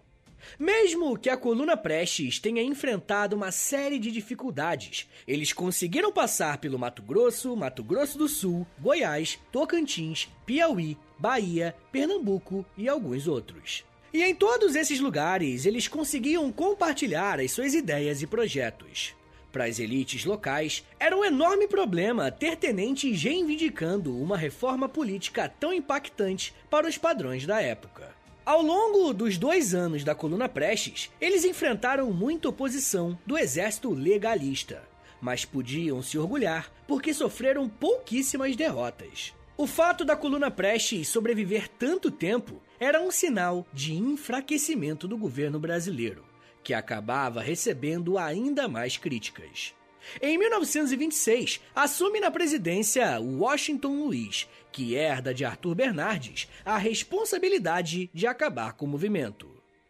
Mesmo 0.58 1.18
que 1.18 1.28
a 1.28 1.36
coluna 1.36 1.76
Prestes 1.76 2.38
tenha 2.38 2.62
enfrentado 2.62 3.34
uma 3.34 3.50
série 3.50 3.98
de 3.98 4.12
dificuldades, 4.12 5.08
eles 5.26 5.52
conseguiram 5.52 6.12
passar 6.12 6.58
pelo 6.58 6.78
Mato 6.78 7.02
Grosso, 7.02 7.56
Mato 7.56 7.82
Grosso 7.82 8.16
do 8.16 8.28
Sul, 8.28 8.66
Goiás, 8.78 9.38
Tocantins, 9.50 10.28
Piauí, 10.46 10.96
Bahia, 11.18 11.74
Pernambuco 11.90 12.64
e 12.78 12.88
alguns 12.88 13.26
outros. 13.26 13.84
E 14.12 14.22
em 14.22 14.34
todos 14.34 14.74
esses 14.76 14.98
lugares, 15.00 15.66
eles 15.66 15.88
conseguiam 15.88 16.50
compartilhar 16.50 17.38
as 17.40 17.52
suas 17.52 17.74
ideias 17.74 18.22
e 18.22 18.26
projetos. 18.26 19.14
Para 19.52 19.64
as 19.64 19.78
elites 19.78 20.24
locais, 20.24 20.84
era 20.98 21.16
um 21.16 21.24
enorme 21.24 21.66
problema 21.66 22.30
ter 22.30 22.56
tenentes 22.56 23.22
reivindicando 23.22 24.16
uma 24.16 24.36
reforma 24.36 24.88
política 24.88 25.52
tão 25.58 25.72
impactante 25.72 26.54
para 26.70 26.86
os 26.86 26.96
padrões 26.96 27.44
da 27.44 27.60
época. 27.60 28.14
Ao 28.46 28.62
longo 28.62 29.12
dos 29.12 29.36
dois 29.36 29.74
anos 29.74 30.02
da 30.02 30.14
coluna 30.14 30.48
Prestes, 30.48 31.10
eles 31.20 31.44
enfrentaram 31.44 32.12
muita 32.12 32.48
oposição 32.48 33.18
do 33.26 33.36
exército 33.36 33.90
legalista. 33.90 34.88
mas 35.20 35.44
podiam 35.44 36.02
se 36.02 36.16
orgulhar 36.18 36.72
porque 36.86 37.12
sofreram 37.12 37.68
pouquíssimas 37.68 38.56
derrotas. 38.56 39.34
O 39.56 39.66
fato 39.66 40.04
da 40.04 40.16
coluna 40.16 40.50
Prestes 40.50 41.08
sobreviver 41.08 41.68
tanto 41.68 42.10
tempo 42.10 42.62
era 42.78 43.02
um 43.02 43.10
sinal 43.10 43.66
de 43.72 43.92
enfraquecimento 43.94 45.06
do 45.06 45.18
governo 45.18 45.60
brasileiro, 45.60 46.24
que 46.62 46.74
acabava 46.74 47.40
recebendo 47.40 48.18
ainda 48.18 48.68
mais 48.68 48.96
críticas. 48.96 49.74
Em 50.20 50.38
1926, 50.38 51.60
assume 51.74 52.20
na 52.20 52.30
presidência 52.30 53.20
Washington 53.20 54.04
Luiz, 54.04 54.48
que 54.72 54.94
herda 54.94 55.32
de 55.34 55.44
Arthur 55.44 55.74
Bernardes 55.74 56.48
a 56.64 56.78
responsabilidade 56.78 58.10
de 58.12 58.26
acabar 58.26 58.72
com 58.72 58.86
o 58.86 58.88
movimento. 58.88 59.48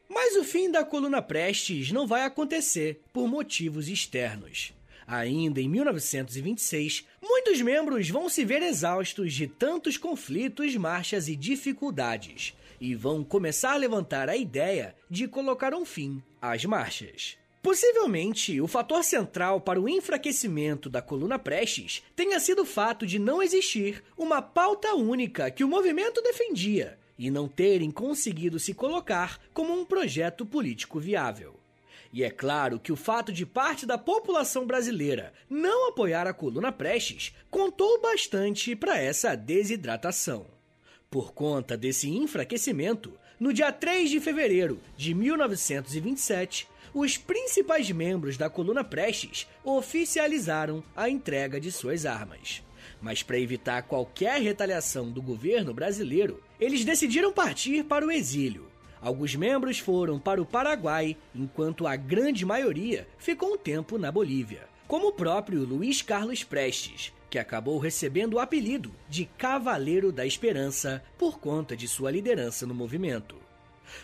Mas 0.08 0.36
o 0.36 0.44
fim 0.44 0.70
da 0.70 0.84
coluna 0.84 1.22
Prestes 1.22 1.92
não 1.92 2.06
vai 2.06 2.24
acontecer 2.24 3.00
por 3.12 3.28
motivos 3.28 3.88
externos. 3.88 4.74
Ainda 5.06 5.60
em 5.60 5.68
1926, 5.68 7.04
muitos 7.22 7.60
membros 7.60 8.08
vão 8.10 8.28
se 8.28 8.44
ver 8.44 8.62
exaustos 8.62 9.32
de 9.32 9.46
tantos 9.46 9.96
conflitos, 9.96 10.76
marchas 10.76 11.28
e 11.28 11.34
dificuldades 11.34 12.54
e 12.80 12.94
vão 12.94 13.22
começar 13.22 13.74
a 13.74 13.76
levantar 13.76 14.28
a 14.28 14.36
ideia 14.36 14.94
de 15.08 15.28
colocar 15.28 15.74
um 15.74 15.84
fim 15.84 16.22
às 16.40 16.64
marchas. 16.64 17.36
Possivelmente, 17.62 18.58
o 18.58 18.66
fator 18.66 19.04
central 19.04 19.60
para 19.60 19.78
o 19.78 19.86
enfraquecimento 19.86 20.88
da 20.88 21.02
coluna 21.02 21.38
Prestes 21.38 22.02
tenha 22.16 22.40
sido 22.40 22.62
o 22.62 22.66
fato 22.66 23.06
de 23.06 23.18
não 23.18 23.42
existir 23.42 24.02
uma 24.16 24.40
pauta 24.40 24.94
única 24.94 25.50
que 25.50 25.62
o 25.62 25.68
movimento 25.68 26.22
defendia 26.22 26.98
e 27.18 27.30
não 27.30 27.46
terem 27.46 27.90
conseguido 27.90 28.58
se 28.58 28.72
colocar 28.72 29.38
como 29.52 29.78
um 29.78 29.84
projeto 29.84 30.46
político 30.46 30.98
viável. 30.98 31.54
E 32.12 32.24
é 32.24 32.30
claro 32.30 32.80
que 32.80 32.90
o 32.90 32.96
fato 32.96 33.30
de 33.30 33.44
parte 33.44 33.84
da 33.84 33.98
população 33.98 34.66
brasileira 34.66 35.32
não 35.48 35.90
apoiar 35.90 36.26
a 36.26 36.32
coluna 36.32 36.72
Prestes 36.72 37.34
contou 37.50 38.00
bastante 38.00 38.74
para 38.74 38.98
essa 38.98 39.36
desidratação. 39.36 40.46
Por 41.10 41.32
conta 41.32 41.76
desse 41.76 42.08
enfraquecimento, 42.08 43.12
no 43.40 43.52
dia 43.52 43.72
3 43.72 44.08
de 44.08 44.20
fevereiro 44.20 44.78
de 44.96 45.12
1927, 45.12 46.68
os 46.94 47.16
principais 47.16 47.90
membros 47.90 48.36
da 48.36 48.48
coluna 48.48 48.84
Prestes 48.84 49.48
oficializaram 49.64 50.84
a 50.94 51.10
entrega 51.10 51.60
de 51.60 51.72
suas 51.72 52.06
armas. 52.06 52.62
Mas 53.02 53.24
para 53.24 53.40
evitar 53.40 53.82
qualquer 53.82 54.40
retaliação 54.40 55.10
do 55.10 55.20
governo 55.20 55.74
brasileiro, 55.74 56.40
eles 56.60 56.84
decidiram 56.84 57.32
partir 57.32 57.82
para 57.84 58.06
o 58.06 58.10
exílio, 58.12 58.70
Alguns 59.02 59.34
membros 59.34 59.78
foram 59.78 60.18
para 60.18 60.42
o 60.42 60.46
Paraguai, 60.46 61.16
enquanto 61.34 61.86
a 61.86 61.96
grande 61.96 62.44
maioria 62.44 63.08
ficou 63.16 63.54
um 63.54 63.56
tempo 63.56 63.96
na 63.96 64.12
Bolívia, 64.12 64.68
como 64.86 65.08
o 65.08 65.12
próprio 65.12 65.64
Luiz 65.64 66.02
Carlos 66.02 66.44
Prestes, 66.44 67.10
que 67.30 67.38
acabou 67.38 67.78
recebendo 67.78 68.34
o 68.34 68.38
apelido 68.40 68.92
de 69.08 69.24
Cavaleiro 69.24 70.10
da 70.10 70.26
Esperança 70.26 71.02
por 71.16 71.38
conta 71.38 71.76
de 71.76 71.86
sua 71.86 72.10
liderança 72.10 72.66
no 72.66 72.74
movimento. 72.74 73.36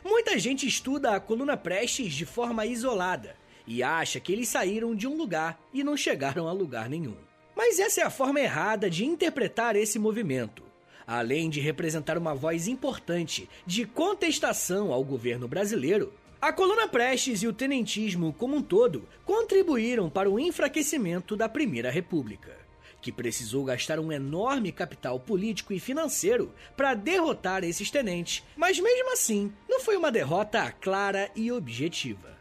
Muita 0.05 0.39
gente 0.39 0.67
estuda 0.67 1.15
a 1.15 1.21
coluna 1.21 1.57
Prestes 1.57 2.15
de 2.15 2.25
forma 2.25 2.65
isolada 2.65 3.37
e 3.67 3.83
acha 3.83 4.21
que 4.21 4.33
eles 4.33 4.49
saíram 4.49 4.95
de 4.95 5.09
um 5.09 5.17
lugar 5.17 5.61
e 5.75 5.83
não 5.83 5.97
chegaram 5.97 6.47
a 6.47 6.53
lugar 6.53 6.89
nenhum. 6.89 7.17
Mas 7.57 7.81
essa 7.81 8.01
é 8.01 8.05
a 8.05 8.11
forma 8.11 8.41
errada 8.41 8.89
de 8.89 9.05
interpretar 9.05 9.75
esse 9.75 9.99
movimento. 9.99 10.63
Além 11.07 11.51
de 11.51 11.61
representar 11.61 12.19
uma 12.19 12.35
voz 12.35 12.69
importante 12.69 13.49
de 13.65 13.85
contestação 13.85 14.93
ao 14.93 15.03
governo 15.05 15.49
brasileiro, 15.49 16.13
a 16.41 16.53
coluna 16.53 16.87
Prestes 16.87 17.43
e 17.43 17.49
o 17.49 17.53
tenentismo 17.53 18.33
como 18.33 18.57
um 18.57 18.63
todo 18.63 19.09
contribuíram 19.25 20.11
para 20.11 20.31
o 20.31 20.39
enfraquecimento 20.39 21.35
da 21.35 21.49
Primeira 21.49 21.91
República, 21.91 22.66
que 23.07 23.13
precisou 23.13 23.63
gastar 23.63 24.01
um 24.01 24.11
enorme 24.11 24.73
capital 24.73 25.21
político 25.21 25.73
e 25.73 25.79
financeiro 25.79 26.53
para 26.77 26.93
derrotar 26.93 27.63
esses 27.63 27.89
tenentes, 27.89 28.43
mas 28.57 28.81
mesmo 28.81 29.13
assim 29.13 29.53
não 29.69 29.79
foi 29.79 29.97
uma 29.97 30.11
derrota 30.11 30.73
clara 30.81 31.31
e 31.37 31.53
objetiva. 31.53 32.37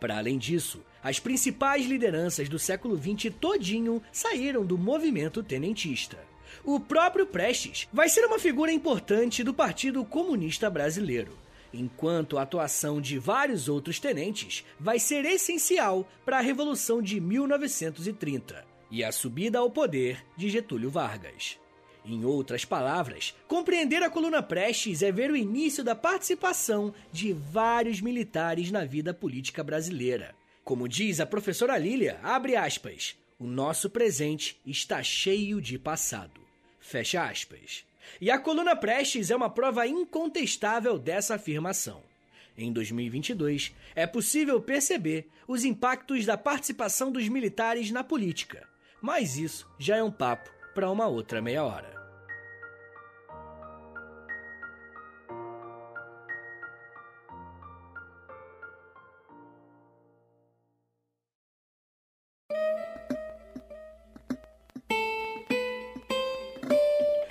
Para 0.00 0.18
além 0.18 0.36
disso, 0.36 0.84
as 1.00 1.20
principais 1.20 1.86
lideranças 1.86 2.48
do 2.48 2.58
século 2.58 3.00
XX 3.00 3.32
todinho 3.40 4.02
saíram 4.10 4.66
do 4.66 4.76
movimento 4.76 5.44
tenentista 5.44 6.18
o 6.64 6.80
próprio 6.80 7.24
Prestes 7.24 7.86
vai 7.92 8.08
ser 8.08 8.24
uma 8.24 8.40
figura 8.40 8.72
importante 8.72 9.44
do 9.44 9.54
Partido 9.54 10.04
Comunista 10.04 10.68
Brasileiro, 10.68 11.38
enquanto 11.72 12.36
a 12.36 12.42
atuação 12.42 13.00
de 13.00 13.20
vários 13.20 13.68
outros 13.68 14.00
tenentes 14.00 14.64
vai 14.78 14.98
ser 14.98 15.24
essencial 15.24 16.04
para 16.24 16.38
a 16.38 16.42
Revolução 16.42 17.00
de 17.00 17.20
1930 17.20 18.69
e 18.90 19.04
a 19.04 19.12
subida 19.12 19.58
ao 19.58 19.70
poder 19.70 20.24
de 20.36 20.48
Getúlio 20.50 20.90
Vargas. 20.90 21.58
Em 22.04 22.24
outras 22.24 22.64
palavras, 22.64 23.34
compreender 23.46 24.02
a 24.02 24.10
coluna 24.10 24.42
Prestes 24.42 25.02
é 25.02 25.12
ver 25.12 25.30
o 25.30 25.36
início 25.36 25.84
da 25.84 25.94
participação 25.94 26.94
de 27.12 27.32
vários 27.32 28.00
militares 28.00 28.70
na 28.70 28.84
vida 28.84 29.12
política 29.12 29.62
brasileira. 29.62 30.34
Como 30.64 30.88
diz 30.88 31.20
a 31.20 31.26
professora 31.26 31.76
Lília, 31.76 32.18
abre 32.22 32.56
aspas, 32.56 33.16
o 33.38 33.46
nosso 33.46 33.90
presente 33.90 34.58
está 34.66 35.02
cheio 35.02 35.60
de 35.60 35.78
passado. 35.78 36.40
Fecha 36.78 37.22
aspas. 37.22 37.84
E 38.20 38.30
a 38.30 38.38
coluna 38.38 38.74
Prestes 38.74 39.30
é 39.30 39.36
uma 39.36 39.50
prova 39.50 39.86
incontestável 39.86 40.98
dessa 40.98 41.34
afirmação. 41.34 42.02
Em 42.56 42.72
2022, 42.72 43.74
é 43.94 44.06
possível 44.06 44.60
perceber 44.60 45.28
os 45.46 45.64
impactos 45.64 46.26
da 46.26 46.36
participação 46.36 47.12
dos 47.12 47.28
militares 47.28 47.90
na 47.90 48.04
política, 48.04 48.68
mas 49.02 49.36
isso 49.36 49.68
já 49.78 49.96
é 49.96 50.02
um 50.02 50.10
papo 50.10 50.50
para 50.74 50.90
uma 50.90 51.06
outra 51.06 51.40
meia 51.40 51.64
hora. 51.64 51.98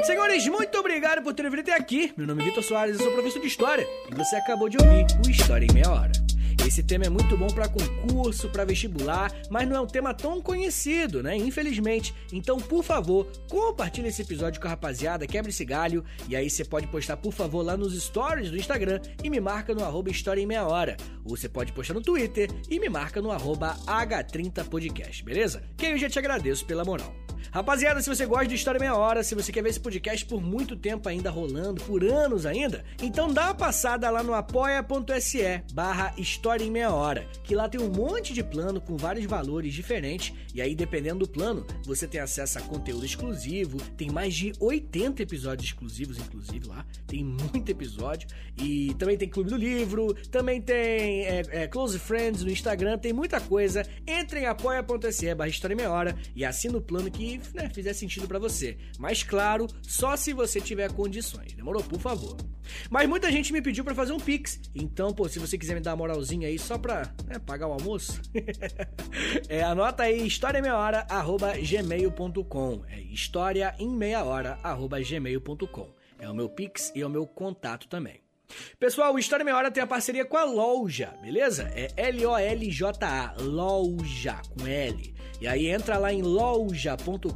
Senhores, 0.04 0.48
muito 0.48 0.78
obrigado 0.78 1.22
por 1.22 1.34
terem 1.34 1.52
vindo 1.52 1.62
até 1.62 1.74
aqui. 1.74 2.14
Meu 2.18 2.26
nome 2.26 2.42
é 2.42 2.46
Vitor 2.46 2.64
Soares, 2.64 2.98
eu 2.98 3.04
sou 3.04 3.14
professor 3.14 3.40
de 3.40 3.48
História 3.48 3.88
e 4.10 4.16
você 4.16 4.36
acabou 4.36 4.68
de 4.70 4.78
ouvir 4.78 5.06
o 5.26 5.30
História 5.30 5.66
em 5.66 5.74
Meia 5.74 5.90
Hora. 5.92 6.29
Esse 6.66 6.84
tema 6.84 7.06
é 7.06 7.10
muito 7.10 7.36
bom 7.36 7.48
para 7.48 7.68
concurso, 7.68 8.50
para 8.50 8.66
vestibular, 8.66 9.32
mas 9.50 9.68
não 9.68 9.76
é 9.76 9.82
um 9.82 9.88
tema 9.88 10.14
tão 10.14 10.42
conhecido, 10.42 11.24
né? 11.24 11.36
Infelizmente. 11.36 12.14
Então, 12.32 12.58
por 12.58 12.84
favor, 12.84 13.28
compartilhe 13.50 14.10
esse 14.10 14.22
episódio 14.22 14.62
com 14.62 14.68
a 14.68 14.72
rapaziada, 14.72 15.26
quebre 15.26 15.50
esse 15.50 15.66
galho, 15.66 16.04
e 16.28 16.36
aí 16.36 16.50
você 16.50 16.64
pode 16.64 16.88
postar, 16.88 17.18
por 17.18 17.34
favor, 17.34 17.64
lá 17.64 17.76
nos 17.76 18.00
stories 18.00 18.52
do 18.52 18.58
Instagram 18.58 19.00
e 19.24 19.30
me 19.30 19.40
marca 19.40 19.74
no 19.74 19.84
arroba 19.84 20.12
História 20.12 20.42
em 20.42 20.46
Meia 20.46 20.66
Hora. 20.66 20.96
Ou 21.24 21.36
você 21.36 21.50
pode 21.50 21.72
postar 21.74 21.94
no 21.94 22.02
Twitter 22.02 22.50
e 22.70 22.80
me 22.80 22.90
marca 22.90 23.22
no 23.22 23.32
arroba 23.32 23.76
H30podcast, 23.86 25.24
beleza? 25.24 25.64
Que 25.78 25.88
aí 25.88 25.92
eu 25.94 25.98
já 25.98 26.10
te 26.10 26.20
agradeço 26.20 26.66
pela 26.66 26.86
moral. 26.86 27.29
Rapaziada, 27.52 28.02
se 28.02 28.10
você 28.10 28.26
gosta 28.26 28.48
de 28.48 28.56
História 28.56 28.80
Meia 28.80 28.96
Hora, 28.96 29.24
se 29.24 29.36
você 29.36 29.52
quer 29.52 29.64
ver 29.64 29.70
esse 29.70 29.80
podcast 29.80 30.26
por 30.26 30.42
muito 30.42 30.76
tempo 30.76 31.10
ainda 31.10 31.30
rolando, 31.30 31.82
por 31.84 32.04
anos 32.04 32.46
ainda, 32.46 32.84
então 33.02 33.34
dá 33.34 33.46
uma 33.46 33.56
passada 33.56 34.10
lá 34.10 34.22
no 34.24 34.34
apoia.se 34.34 35.64
barra 35.74 36.14
História 36.18 36.64
em 36.64 36.72
Meia 36.72 36.92
Hora, 36.92 37.28
que 37.44 37.56
lá 37.56 37.68
tem 37.68 37.82
um 37.82 37.90
monte 37.90 38.34
de 38.34 38.44
plano 38.44 38.80
com 38.80 38.98
vários 38.98 39.26
valores 39.26 39.74
diferentes, 39.74 40.34
e 40.54 40.62
aí 40.62 40.76
dependendo 40.76 41.20
do 41.20 41.28
plano, 41.28 41.66
você 41.84 42.08
tem 42.08 42.22
acesso 42.22 42.58
a 42.60 42.62
conteúdo 42.62 43.06
exclusivo, 43.06 43.78
tem 43.98 44.10
mais 44.10 44.34
de 44.34 44.54
80 44.60 45.24
episódios 45.24 45.70
exclusivos, 45.70 46.18
inclusive 46.18 46.68
lá, 46.68 46.86
tem 47.08 47.24
muito 47.24 47.70
episódio, 47.70 48.28
e 48.58 48.94
também 48.96 49.18
tem 49.18 49.30
Clube 49.30 49.50
do 49.50 49.58
Livro, 49.58 50.14
também 50.30 50.62
tem 50.62 51.26
é, 51.26 51.44
é, 51.50 51.68
Close 51.68 51.98
Friends 51.98 52.44
no 52.44 52.50
Instagram, 52.50 52.98
tem 52.98 53.14
muita 53.14 53.40
coisa. 53.40 53.86
Entre 54.06 54.42
em 54.42 54.46
apoia.se 54.46 55.34
barra 55.36 55.50
História 55.50 55.74
em 55.74 55.78
Meia 55.78 55.92
Hora 55.92 56.16
e 56.36 56.46
assina 56.46 56.78
o 56.78 56.82
plano 56.82 57.10
que 57.10 57.29
né, 57.54 57.70
fizer 57.74 57.94
sentido 57.94 58.28
para 58.28 58.40
você. 58.40 58.78
Mas 58.98 59.24
claro, 59.24 59.68
só 59.82 60.16
se 60.16 60.34
você 60.34 60.60
tiver 60.60 60.92
condições. 60.92 61.54
Demorou? 61.54 61.84
Por 61.84 62.00
favor. 62.00 62.36
Mas 62.90 63.08
muita 63.10 63.32
gente 63.32 63.54
me 63.54 63.62
pediu 63.62 63.84
para 63.84 63.94
fazer 63.96 64.14
um 64.14 64.20
pix. 64.20 64.62
Então, 64.76 65.14
pô, 65.14 65.28
se 65.28 65.40
você 65.40 65.58
quiser 65.58 65.74
me 65.76 65.82
dar 65.82 65.92
uma 65.92 65.98
moralzinha 65.98 66.48
aí 66.48 66.58
só 66.60 66.78
pra 66.78 67.14
né, 67.26 67.40
pagar 67.40 67.68
o 67.68 67.74
almoço, 67.74 68.22
é, 69.50 69.64
anota 69.64 70.04
aí 70.04 70.26
historiaemmeiahora@gmail.com. 70.26 72.84
É 72.88 73.02
história 73.02 73.76
em 73.80 73.90
meia 73.90 74.24
hora@gmail.com. 74.24 75.94
É 76.20 76.30
o 76.30 76.36
meu 76.36 76.50
pix 76.50 76.92
e 76.96 77.02
é 77.02 77.06
o 77.06 77.10
meu 77.10 77.26
contato 77.26 77.88
também. 77.88 78.22
Pessoal, 78.80 79.14
o 79.14 79.20
História 79.20 79.44
Meia 79.44 79.58
Hora 79.58 79.72
tem 79.72 79.84
a 79.84 79.88
parceria 79.88 80.26
com 80.26 80.38
a 80.38 80.44
Loja, 80.44 81.14
beleza? 81.22 81.72
É 81.76 81.88
L-O-L-J-A, 81.96 83.36
Loja, 83.40 84.42
com 84.58 84.66
L. 84.66 85.14
E 85.42 85.48
aí 85.48 85.68
entra 85.68 85.98
lá 85.98 86.12
em 86.12 86.22
loja.com.br, 86.22 87.30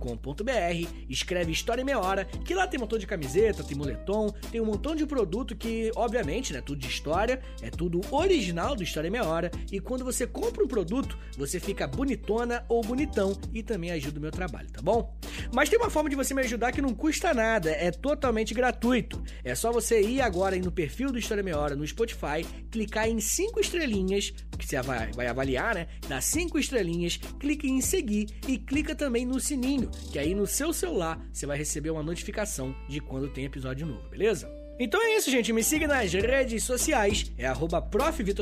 escreve 1.10 1.54
História 1.54 1.82
em 1.82 1.86
Meia 1.86 2.00
Hora, 2.00 2.26
que 2.26 2.54
lá 2.54 2.68
tem 2.68 2.78
um 2.78 2.82
montão 2.82 3.00
de 3.00 3.08
camiseta, 3.08 3.64
tem 3.64 3.78
moletom, 3.78 4.30
tem 4.52 4.60
um 4.60 4.66
montão 4.66 4.94
de 4.94 5.06
produto 5.06 5.56
que, 5.56 5.90
obviamente, 5.96 6.52
né, 6.52 6.60
tudo 6.60 6.80
de 6.80 6.88
história, 6.88 7.42
é 7.62 7.70
tudo 7.70 8.02
original 8.12 8.76
do 8.76 8.84
História 8.84 9.08
em 9.08 9.12
Meia 9.12 9.26
Hora, 9.26 9.50
e 9.72 9.80
quando 9.80 10.04
você 10.04 10.28
compra 10.28 10.64
um 10.64 10.68
produto, 10.68 11.18
você 11.38 11.62
fica 11.62 11.88
bonitona 11.88 12.66
ou 12.68 12.82
bonitão 12.82 13.38
e 13.54 13.64
também 13.64 13.92
ajuda 13.92 14.20
o 14.20 14.22
meu 14.22 14.32
trabalho, 14.32 14.70
tá 14.70 14.82
bom? 14.82 15.18
Mas 15.54 15.70
tem 15.70 15.80
uma 15.80 15.90
forma 15.90 16.10
de 16.10 16.16
você 16.18 16.34
me 16.34 16.42
ajudar 16.42 16.74
que 16.74 16.82
não 16.82 16.94
custa 16.94 17.34
nada, 17.34 17.72
é 17.72 17.90
totalmente 17.90 18.54
gratuito. 18.54 19.24
É 19.46 19.56
só 19.56 19.72
você 19.72 20.02
ir 20.02 20.20
agora 20.20 20.58
no 20.58 20.74
perfil 21.04 21.12
do 21.12 21.20
História 21.20 21.44
Meia 21.44 21.58
Hora 21.58 21.76
no 21.76 21.86
Spotify, 21.86 22.46
clicar 22.72 23.08
em 23.10 23.20
cinco 23.20 23.60
estrelinhas, 23.60 24.34
que 24.58 24.66
você 24.66 24.82
vai, 24.82 25.12
vai 25.12 25.28
avaliar, 25.28 25.76
né? 25.76 25.88
Dá 26.08 26.22
cinco 26.22 26.58
estrelinhas, 26.58 27.18
clique 27.40 27.70
em 27.70 27.82
seguir 27.82 28.28
e 28.48 28.58
clica 28.58 28.96
também 28.96 29.26
no 29.26 29.40
sininho, 29.40 29.90
que 30.12 30.18
aí 30.18 30.34
no 30.34 30.48
seu 30.48 30.72
celular 30.72 31.20
você 31.32 31.46
vai 31.46 31.58
receber 31.58 31.90
uma 31.90 32.04
notificação 32.04 32.76
de 32.88 33.02
quando 33.02 33.28
tem 33.28 33.46
episódio 33.46 33.86
novo, 33.86 34.08
beleza? 34.10 34.50
Então 34.80 35.02
é 35.02 35.16
isso, 35.16 35.30
gente. 35.30 35.54
Me 35.54 35.64
siga 35.64 35.88
nas 35.88 36.12
redes 36.12 36.64
sociais. 36.64 37.32
É 37.38 37.46
arroba 37.46 37.88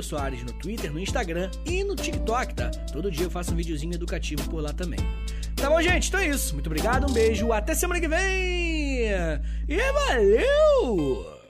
Soares 0.01 0.43
no 0.43 0.53
Twitter, 0.53 0.91
no 0.91 0.99
Instagram 0.99 1.51
e 1.65 1.83
no 1.83 1.93
TikTok, 1.93 2.55
tá? 2.55 2.71
Todo 2.93 3.11
dia 3.11 3.25
eu 3.25 3.29
faço 3.29 3.51
um 3.51 3.55
videozinho 3.55 3.93
educativo 3.93 4.49
por 4.49 4.61
lá 4.61 4.71
também. 4.71 4.99
Tá 5.57 5.69
bom, 5.69 5.81
gente? 5.81 6.07
Então 6.07 6.21
é 6.21 6.29
isso. 6.29 6.53
Muito 6.53 6.67
obrigado, 6.67 7.09
um 7.09 7.13
beijo, 7.13 7.51
até 7.51 7.75
semana 7.75 7.99
que 7.99 8.07
vem! 8.07 9.09
E 9.67 9.77
valeu! 9.93 11.40